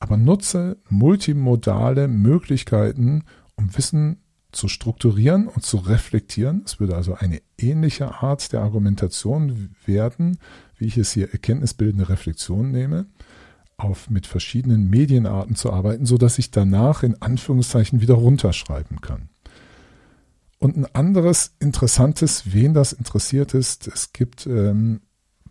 [0.00, 3.24] aber nutze multimodale Möglichkeiten,
[3.54, 4.16] um Wissen
[4.52, 6.62] zu strukturieren und zu reflektieren.
[6.64, 10.38] Es würde also eine ähnliche Art der Argumentation werden,
[10.76, 13.06] wie ich es hier erkenntnisbildende Reflexion nehme,
[13.76, 19.28] auf mit verschiedenen Medienarten zu arbeiten, so dass ich danach in Anführungszeichen wieder runterschreiben kann.
[20.58, 25.00] Und ein anderes interessantes, wen das interessiert ist, es gibt ähm,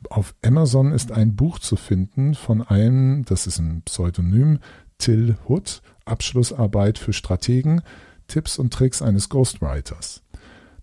[0.10, 4.60] auf Amazon ist ein Buch zu finden von einem, das ist ein Pseudonym,
[4.98, 7.82] Till Hood, Abschlussarbeit für Strategen.
[8.28, 10.21] Tipps und Tricks eines Ghostwriters.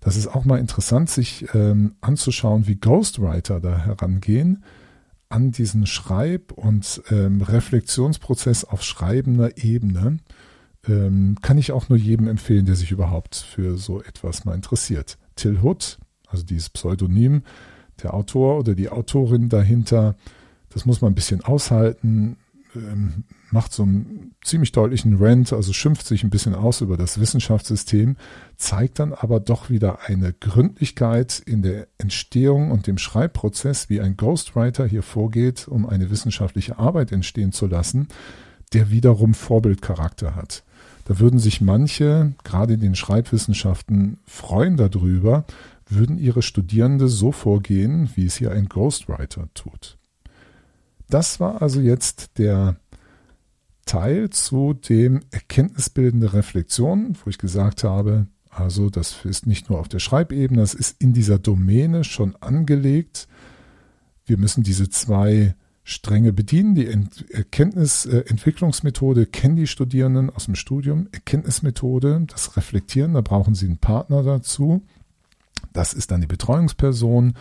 [0.00, 4.62] Das ist auch mal interessant, sich ähm, anzuschauen, wie Ghostwriter da herangehen
[5.30, 10.18] an diesen Schreib- und ähm, Reflexionsprozess auf schreibender Ebene.
[10.86, 15.18] Ähm, kann ich auch nur jedem empfehlen, der sich überhaupt für so etwas mal interessiert.
[15.34, 17.42] Till Hood, also dieses Pseudonym,
[18.02, 20.14] der Autor oder die Autorin dahinter,
[20.68, 22.36] das muss man ein bisschen aushalten.
[23.54, 28.16] Macht so einen ziemlich deutlichen Rant, also schimpft sich ein bisschen aus über das Wissenschaftssystem,
[28.56, 34.16] zeigt dann aber doch wieder eine Gründlichkeit in der Entstehung und dem Schreibprozess, wie ein
[34.16, 38.08] Ghostwriter hier vorgeht, um eine wissenschaftliche Arbeit entstehen zu lassen,
[38.72, 40.64] der wiederum Vorbildcharakter hat.
[41.04, 45.44] Da würden sich manche, gerade in den Schreibwissenschaften, freuen darüber,
[45.88, 49.96] würden ihre Studierende so vorgehen, wie es hier ein Ghostwriter tut.
[51.08, 52.76] Das war also jetzt der
[53.84, 59.88] Teil zu dem erkenntnisbildende Reflexion, wo ich gesagt habe, also das ist nicht nur auf
[59.88, 63.28] der Schreibebene, das ist in dieser Domäne schon angelegt.
[64.26, 66.74] Wir müssen diese zwei Stränge bedienen.
[66.74, 66.86] Die
[67.30, 71.08] Erkenntnisentwicklungsmethode äh, kennen die Studierenden aus dem Studium.
[71.12, 74.82] Erkenntnismethode, das Reflektieren, da brauchen sie einen Partner dazu.
[75.74, 77.34] Das ist dann die Betreuungsperson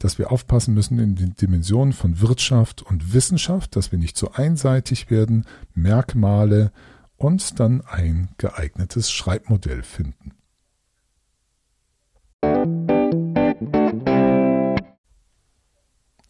[0.00, 4.32] dass wir aufpassen müssen in den Dimensionen von Wirtschaft und Wissenschaft, dass wir nicht zu
[4.32, 5.44] einseitig werden,
[5.74, 6.72] Merkmale
[7.16, 10.32] und dann ein geeignetes Schreibmodell finden.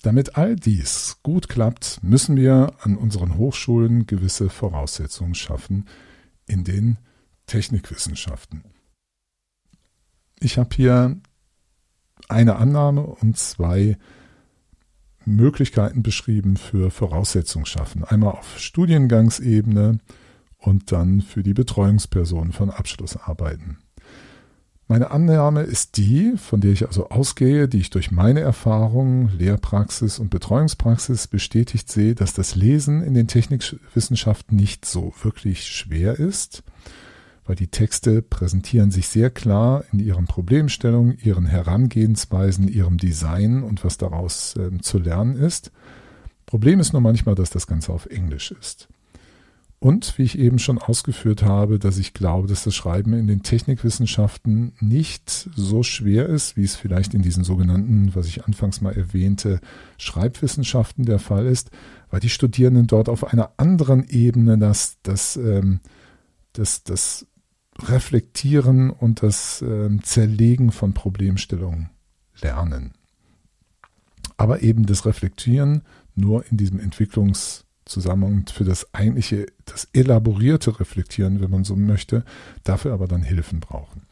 [0.02, 5.86] Damit all dies gut klappt, müssen wir an unseren Hochschulen gewisse Voraussetzungen schaffen
[6.46, 6.98] in den
[7.46, 8.64] Technikwissenschaften.
[10.40, 11.20] Ich habe hier
[12.30, 13.96] eine Annahme und zwei
[15.24, 18.04] Möglichkeiten beschrieben für Voraussetzungen schaffen.
[18.04, 19.98] Einmal auf Studiengangsebene
[20.58, 23.78] und dann für die Betreuungspersonen von Abschlussarbeiten.
[24.90, 30.18] Meine Annahme ist die, von der ich also ausgehe, die ich durch meine Erfahrungen, Lehrpraxis
[30.18, 36.64] und Betreuungspraxis bestätigt sehe, dass das Lesen in den Technikwissenschaften nicht so wirklich schwer ist,
[37.50, 43.84] weil die Texte präsentieren sich sehr klar in ihren Problemstellungen, ihren Herangehensweisen, ihrem Design und
[43.84, 45.72] was daraus äh, zu lernen ist.
[46.46, 48.86] Problem ist nur manchmal, dass das Ganze auf Englisch ist.
[49.80, 53.42] Und wie ich eben schon ausgeführt habe, dass ich glaube, dass das Schreiben in den
[53.42, 58.96] Technikwissenschaften nicht so schwer ist, wie es vielleicht in diesen sogenannten, was ich anfangs mal
[58.96, 59.58] erwähnte,
[59.98, 61.72] Schreibwissenschaften der Fall ist,
[62.10, 65.80] weil die Studierenden dort auf einer anderen Ebene das, das, ähm,
[66.52, 67.26] das, das
[67.88, 71.90] Reflektieren und das ähm, Zerlegen von Problemstellungen
[72.40, 72.92] lernen.
[74.36, 75.82] Aber eben das Reflektieren
[76.14, 82.24] nur in diesem Entwicklungs- Zusammenhang für das eigentliche, das elaborierte Reflektieren, wenn man so möchte,
[82.64, 84.02] dafür aber dann Hilfen brauchen.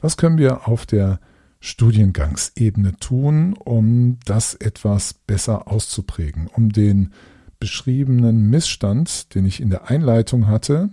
[0.00, 1.20] Was können wir auf der
[1.60, 7.12] Studiengangsebene tun, um das etwas besser auszuprägen, um den
[7.60, 10.90] beschriebenen Missstand, den ich in der Einleitung hatte,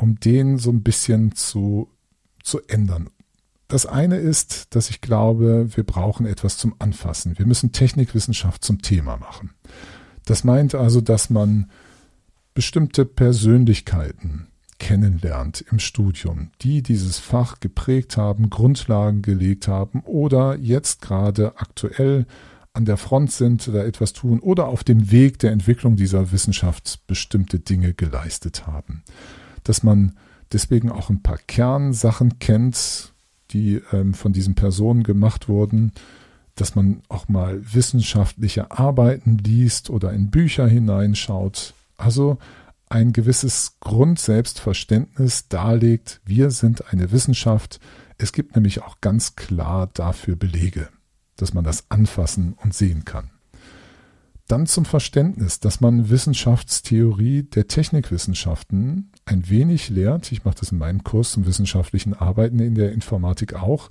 [0.00, 1.90] um den so ein bisschen zu,
[2.42, 3.10] zu ändern.
[3.68, 7.38] Das eine ist, dass ich glaube, wir brauchen etwas zum Anfassen.
[7.38, 9.50] Wir müssen Technikwissenschaft zum Thema machen.
[10.24, 11.70] Das meint also, dass man
[12.54, 14.48] bestimmte Persönlichkeiten
[14.78, 22.26] kennenlernt im Studium, die dieses Fach geprägt haben, Grundlagen gelegt haben oder jetzt gerade aktuell
[22.72, 27.06] an der Front sind oder etwas tun oder auf dem Weg der Entwicklung dieser Wissenschaft
[27.06, 29.02] bestimmte Dinge geleistet haben.
[29.70, 30.16] Dass man
[30.52, 33.12] deswegen auch ein paar Kernsachen kennt,
[33.52, 35.92] die ähm, von diesen Personen gemacht wurden,
[36.56, 41.74] dass man auch mal wissenschaftliche Arbeiten liest oder in Bücher hineinschaut.
[41.96, 42.38] Also
[42.88, 47.78] ein gewisses Grundselbstverständnis darlegt, wir sind eine Wissenschaft.
[48.18, 50.88] Es gibt nämlich auch ganz klar dafür Belege,
[51.36, 53.30] dass man das anfassen und sehen kann.
[54.48, 60.32] Dann zum Verständnis, dass man Wissenschaftstheorie der Technikwissenschaften ein wenig lehrt.
[60.32, 63.90] Ich mache das in meinem Kurs zum wissenschaftlichen Arbeiten in der Informatik auch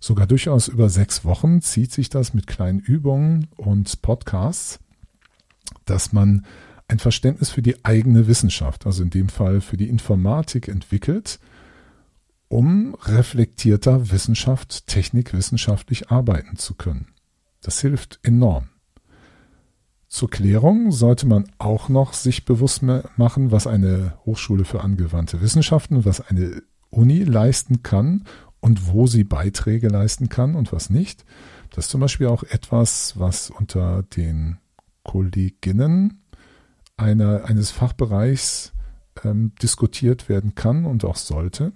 [0.00, 4.78] sogar durchaus über sechs Wochen zieht sich das mit kleinen Übungen und Podcasts,
[5.84, 6.46] dass man
[6.86, 11.38] ein Verständnis für die eigene Wissenschaft, also in dem Fall für die Informatik entwickelt,
[12.48, 17.08] um reflektierter Wissenschaft, technikwissenschaftlich arbeiten zu können.
[17.60, 18.68] Das hilft enorm.
[20.08, 26.06] Zur Klärung sollte man auch noch sich bewusst machen, was eine Hochschule für angewandte Wissenschaften,
[26.06, 28.24] was eine Uni leisten kann
[28.60, 31.26] und wo sie Beiträge leisten kann und was nicht.
[31.70, 34.56] Das ist zum Beispiel auch etwas, was unter den
[35.04, 36.22] Kolleginnen
[36.96, 38.72] einer, eines Fachbereichs
[39.24, 41.72] ähm, diskutiert werden kann und auch sollte.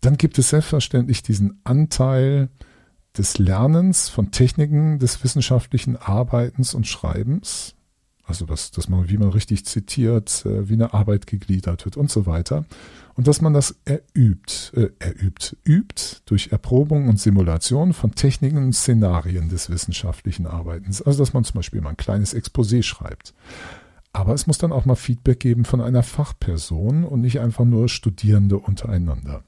[0.00, 2.48] Dann gibt es selbstverständlich diesen Anteil
[3.16, 7.74] des Lernens von Techniken des wissenschaftlichen Arbeitens und Schreibens,
[8.26, 12.10] also dass, dass man, wie man richtig zitiert, äh, wie eine Arbeit gegliedert wird und
[12.10, 12.64] so weiter.
[13.16, 18.72] Und dass man das erübt, äh, erübt, übt durch Erprobung und Simulation von Techniken und
[18.72, 21.00] Szenarien des wissenschaftlichen Arbeitens.
[21.02, 23.34] Also dass man zum Beispiel mal ein kleines Exposé schreibt.
[24.12, 27.88] Aber es muss dann auch mal Feedback geben von einer Fachperson und nicht einfach nur
[27.88, 29.42] Studierende untereinander.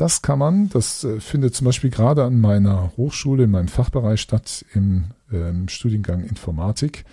[0.00, 4.20] Das kann man, das äh, findet zum Beispiel gerade an meiner Hochschule in meinem Fachbereich
[4.20, 7.04] statt im ähm, Studiengang Informatik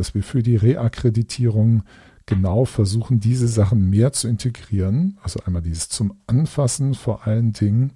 [0.00, 1.82] dass wir für die Reakkreditierung
[2.24, 5.18] genau versuchen, diese Sachen mehr zu integrieren.
[5.22, 7.92] Also einmal dieses zum Anfassen vor allen Dingen,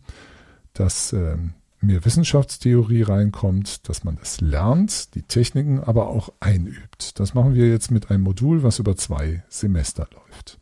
[0.75, 1.39] dass äh,
[1.81, 7.19] mehr Wissenschaftstheorie reinkommt, dass man das lernt, die Techniken aber auch einübt.
[7.19, 10.59] Das machen wir jetzt mit einem Modul, was über zwei Semester läuft.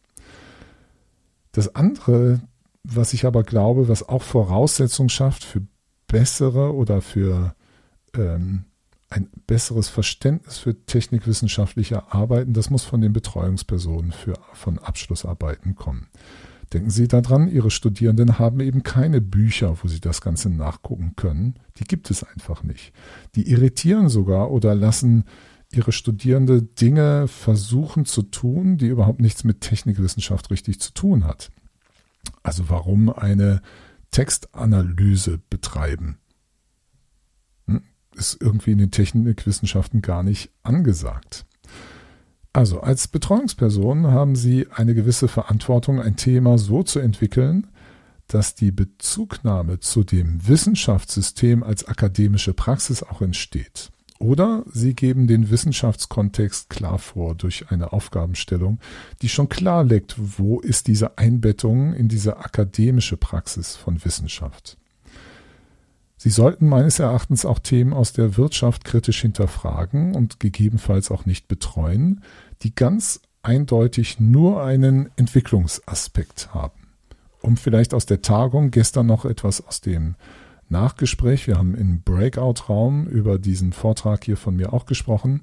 [1.51, 2.41] Das andere,
[2.85, 5.63] was ich aber glaube, was auch Voraussetzung schafft für
[6.09, 7.55] bessere oder für
[8.15, 8.65] ähm,
[9.09, 16.09] ein besseres Verständnis für technikwissenschaftliche Arbeiten, das muss von den Betreuungspersonen für, von Abschlussarbeiten kommen.
[16.73, 21.57] Denken Sie daran, Ihre Studierenden haben eben keine Bücher, wo sie das Ganze nachgucken können.
[21.77, 22.95] Die gibt es einfach nicht.
[23.35, 25.25] Die irritieren sogar oder lassen
[25.71, 31.51] ihre Studierende Dinge versuchen zu tun, die überhaupt nichts mit Technikwissenschaft richtig zu tun hat.
[32.43, 33.63] Also warum eine
[34.11, 36.19] Textanalyse betreiben?
[38.15, 41.47] ist irgendwie in den Technikwissenschaften gar nicht angesagt.
[42.53, 47.69] Also als Betreuungsperson haben Sie eine gewisse Verantwortung, ein Thema so zu entwickeln,
[48.27, 53.91] dass die Bezugnahme zu dem Wissenschaftssystem als akademische Praxis auch entsteht.
[54.23, 58.79] Oder Sie geben den Wissenschaftskontext klar vor durch eine Aufgabenstellung,
[59.21, 64.79] die schon klar legt, wo ist diese Einbettung in diese akademische Praxis von Wissenschaft.
[66.17, 71.49] Sie sollten meines Erachtens auch Themen aus der Wirtschaft kritisch hinterfragen und gegebenenfalls auch nicht
[71.49, 72.23] betreuen,
[72.63, 76.87] die ganz eindeutig nur einen Entwicklungsaspekt haben.
[77.41, 80.15] Um vielleicht aus der Tagung gestern noch etwas aus dem
[80.73, 85.43] Nachgespräch, wir haben im Breakout-Raum über diesen Vortrag hier von mir auch gesprochen,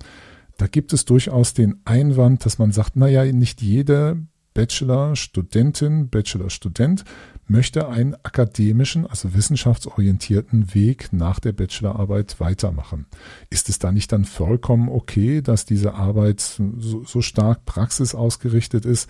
[0.57, 4.17] da gibt es durchaus den Einwand, dass man sagt, naja, nicht jede
[4.53, 7.05] Bachelor-Studentin, Bachelor-Student
[7.47, 13.05] möchte einen akademischen, also wissenschaftsorientierten Weg nach der Bachelorarbeit weitermachen.
[13.49, 19.09] Ist es da nicht dann vollkommen okay, dass diese Arbeit so, so stark praxisausgerichtet ist?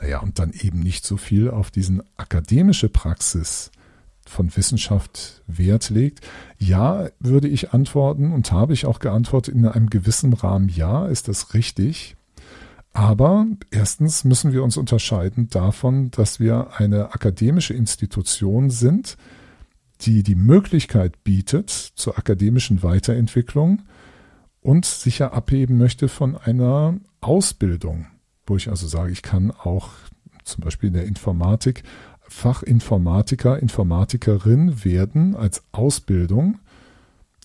[0.00, 3.72] Naja, und dann eben nicht so viel auf diesen akademische Praxis
[4.28, 6.20] von Wissenschaft Wert legt?
[6.58, 10.68] Ja, würde ich antworten und habe ich auch geantwortet in einem gewissen Rahmen.
[10.68, 12.16] Ja, ist das richtig.
[12.92, 19.16] Aber erstens müssen wir uns unterscheiden davon, dass wir eine akademische Institution sind,
[20.02, 23.82] die die Möglichkeit bietet zur akademischen Weiterentwicklung
[24.60, 28.06] und sicher abheben möchte von einer Ausbildung,
[28.46, 29.90] wo ich also sage, ich kann auch
[30.44, 31.82] zum Beispiel in der Informatik
[32.34, 36.58] Fachinformatiker, Informatikerin werden als Ausbildung,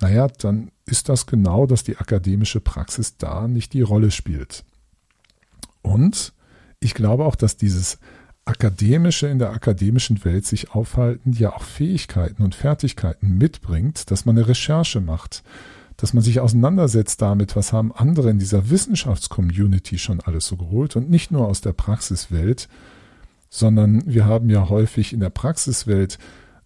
[0.01, 4.65] naja, dann ist das genau, dass die akademische Praxis da nicht die Rolle spielt.
[5.83, 6.33] Und
[6.79, 7.99] ich glaube auch, dass dieses
[8.45, 14.37] akademische in der akademischen Welt sich aufhalten ja auch Fähigkeiten und Fertigkeiten mitbringt, dass man
[14.37, 15.43] eine Recherche macht,
[15.97, 20.95] dass man sich auseinandersetzt damit, was haben andere in dieser Wissenschaftscommunity schon alles so geholt
[20.95, 22.67] und nicht nur aus der Praxiswelt,
[23.49, 26.17] sondern wir haben ja häufig in der Praxiswelt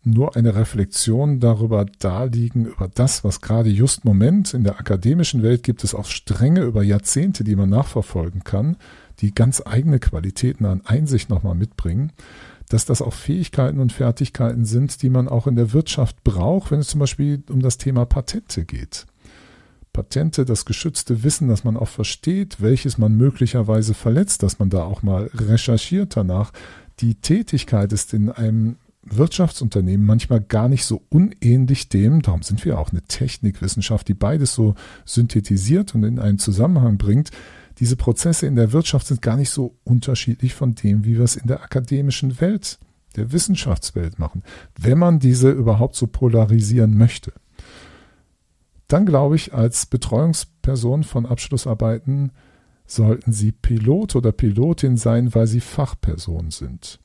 [0.05, 5.63] nur eine Reflexion darüber darliegen, über das, was gerade just Moment in der akademischen Welt
[5.63, 8.75] gibt es auch Stränge über Jahrzehnte, die man nachverfolgen kann,
[9.19, 12.11] die ganz eigene Qualitäten an Einsicht nochmal mitbringen,
[12.67, 16.79] dass das auch Fähigkeiten und Fertigkeiten sind, die man auch in der Wirtschaft braucht, wenn
[16.79, 19.05] es zum Beispiel um das Thema Patente geht.
[19.93, 24.83] Patente, das geschützte Wissen, dass man auch versteht, welches man möglicherweise verletzt, dass man da
[24.83, 26.51] auch mal recherchiert danach.
[26.99, 32.79] Die Tätigkeit ist in einem Wirtschaftsunternehmen manchmal gar nicht so unähnlich dem, darum sind wir
[32.79, 34.75] auch eine Technikwissenschaft, die beides so
[35.05, 37.29] synthetisiert und in einen Zusammenhang bringt.
[37.79, 41.35] Diese Prozesse in der Wirtschaft sind gar nicht so unterschiedlich von dem, wie wir es
[41.35, 42.79] in der akademischen Welt,
[43.15, 44.41] der Wissenschaftswelt machen,
[44.79, 47.33] wenn man diese überhaupt so polarisieren möchte
[48.93, 52.31] dann glaube ich, als Betreuungsperson von Abschlussarbeiten
[52.85, 56.99] sollten Sie Pilot oder Pilotin sein, weil Sie Fachperson sind.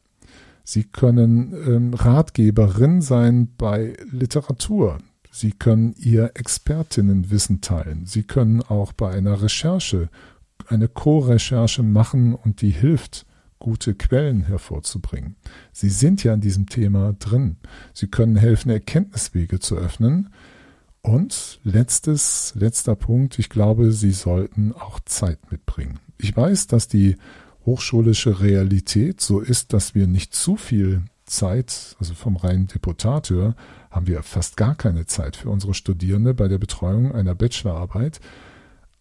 [0.65, 4.99] Sie können ähm, Ratgeberin sein bei Literatur.
[5.31, 8.05] Sie können Ihr Expertinnenwissen teilen.
[8.05, 10.11] Sie können auch bei einer Recherche
[10.67, 13.25] eine Co-Recherche machen und die hilft,
[13.59, 15.37] gute Quellen hervorzubringen.
[15.73, 17.57] Sie sind ja in diesem Thema drin.
[17.95, 20.29] Sie können helfen, Erkenntniswege zu öffnen.
[21.03, 26.01] Und letztes, letzter Punkt, ich glaube, Sie sollten auch Zeit mitbringen.
[26.19, 27.17] Ich weiß, dass die
[27.65, 33.55] hochschulische Realität so ist, dass wir nicht zu viel Zeit, also vom reinen Deputateur,
[33.91, 38.21] haben wir fast gar keine Zeit für unsere Studierende bei der Betreuung einer Bachelorarbeit.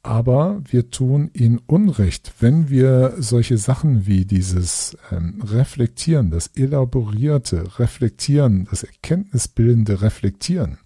[0.03, 7.79] Aber wir tun ihnen Unrecht, wenn wir solche Sachen wie dieses ähm, Reflektieren, das elaborierte
[7.79, 10.77] Reflektieren, das erkenntnisbildende Reflektieren,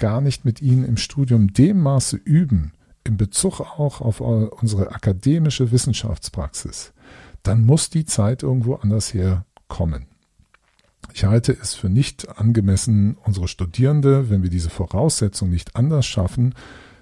[0.00, 2.72] gar nicht mit ihnen im Studium dem Maße üben,
[3.04, 6.92] in Bezug auch auf unsere akademische Wissenschaftspraxis,
[7.44, 10.06] dann muss die Zeit irgendwo anders herkommen.
[11.12, 16.54] Ich halte es für nicht angemessen, unsere Studierende, wenn wir diese Voraussetzung nicht anders schaffen,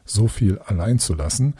[0.05, 1.55] so viel allein zu lassen.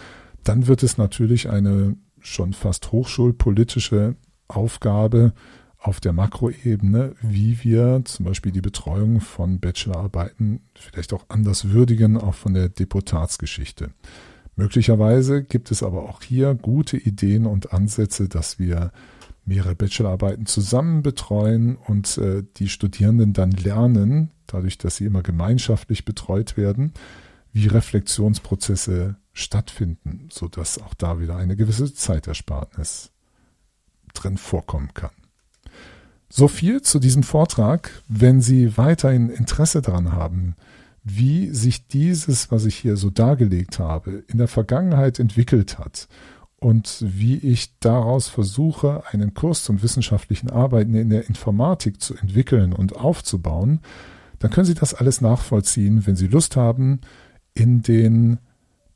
[0.45, 4.17] Dann wird es natürlich eine schon fast hochschulpolitische
[4.49, 5.35] Aufgabe,
[5.89, 12.19] auf der Makroebene, wie wir zum Beispiel die Betreuung von Bachelorarbeiten vielleicht auch anders würdigen,
[12.19, 13.89] auch von der Deputatsgeschichte.
[14.55, 18.93] Möglicherweise gibt es aber auch hier gute Ideen und Ansätze, dass wir
[19.47, 26.05] mehrere Bachelorarbeiten zusammen betreuen und äh, die Studierenden dann lernen, dadurch, dass sie immer gemeinschaftlich
[26.05, 26.93] betreut werden,
[27.55, 33.11] wie Reflexionsprozesse stattfinden, sodass auch da wieder eine gewisse Zeitersparnis
[34.13, 35.13] drin vorkommen kann.
[36.29, 37.91] So viel zu diesem Vortrag.
[38.09, 40.57] Wenn Sie weiterhin Interesse daran haben,
[41.05, 46.09] wie sich dieses, was ich hier so dargelegt habe, in der Vergangenheit entwickelt hat
[46.61, 52.73] und wie ich daraus versuche, einen Kurs zum wissenschaftlichen Arbeiten in der Informatik zu entwickeln
[52.73, 53.81] und aufzubauen,
[54.39, 57.01] dann können Sie das alles nachvollziehen, wenn Sie Lust haben,
[57.55, 58.39] in den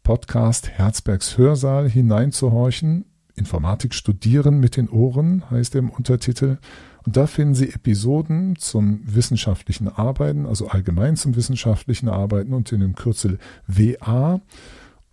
[0.03, 3.07] Podcast Herzbergs Hörsaal hineinzuhorchen.
[3.35, 6.59] Informatik studieren mit den Ohren heißt er im Untertitel.
[7.05, 12.95] Und da finden Sie Episoden zum wissenschaftlichen Arbeiten, also allgemein zum wissenschaftlichen Arbeiten unter dem
[12.95, 14.41] Kürzel WA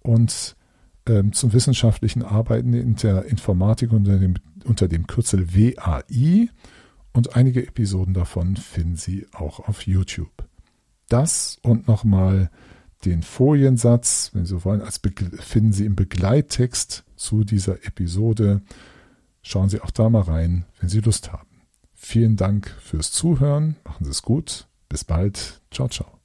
[0.01, 0.55] und
[1.07, 4.35] ähm, zum wissenschaftlichen Arbeiten in der Informatik unter dem,
[4.65, 6.49] unter dem Kürzel WAI.
[7.11, 10.47] Und einige Episoden davon finden Sie auch auf YouTube.
[11.07, 12.51] Das und nochmal
[13.05, 15.01] den Foliensatz, wenn Sie so wollen, als
[15.39, 18.61] finden Sie im Begleittext zu dieser Episode.
[19.41, 21.48] Schauen Sie auch da mal rein, wenn Sie Lust haben.
[22.01, 23.75] Vielen Dank fürs Zuhören.
[23.83, 24.67] Machen Sie es gut.
[24.87, 25.61] Bis bald.
[25.69, 26.19] Ciao, ciao.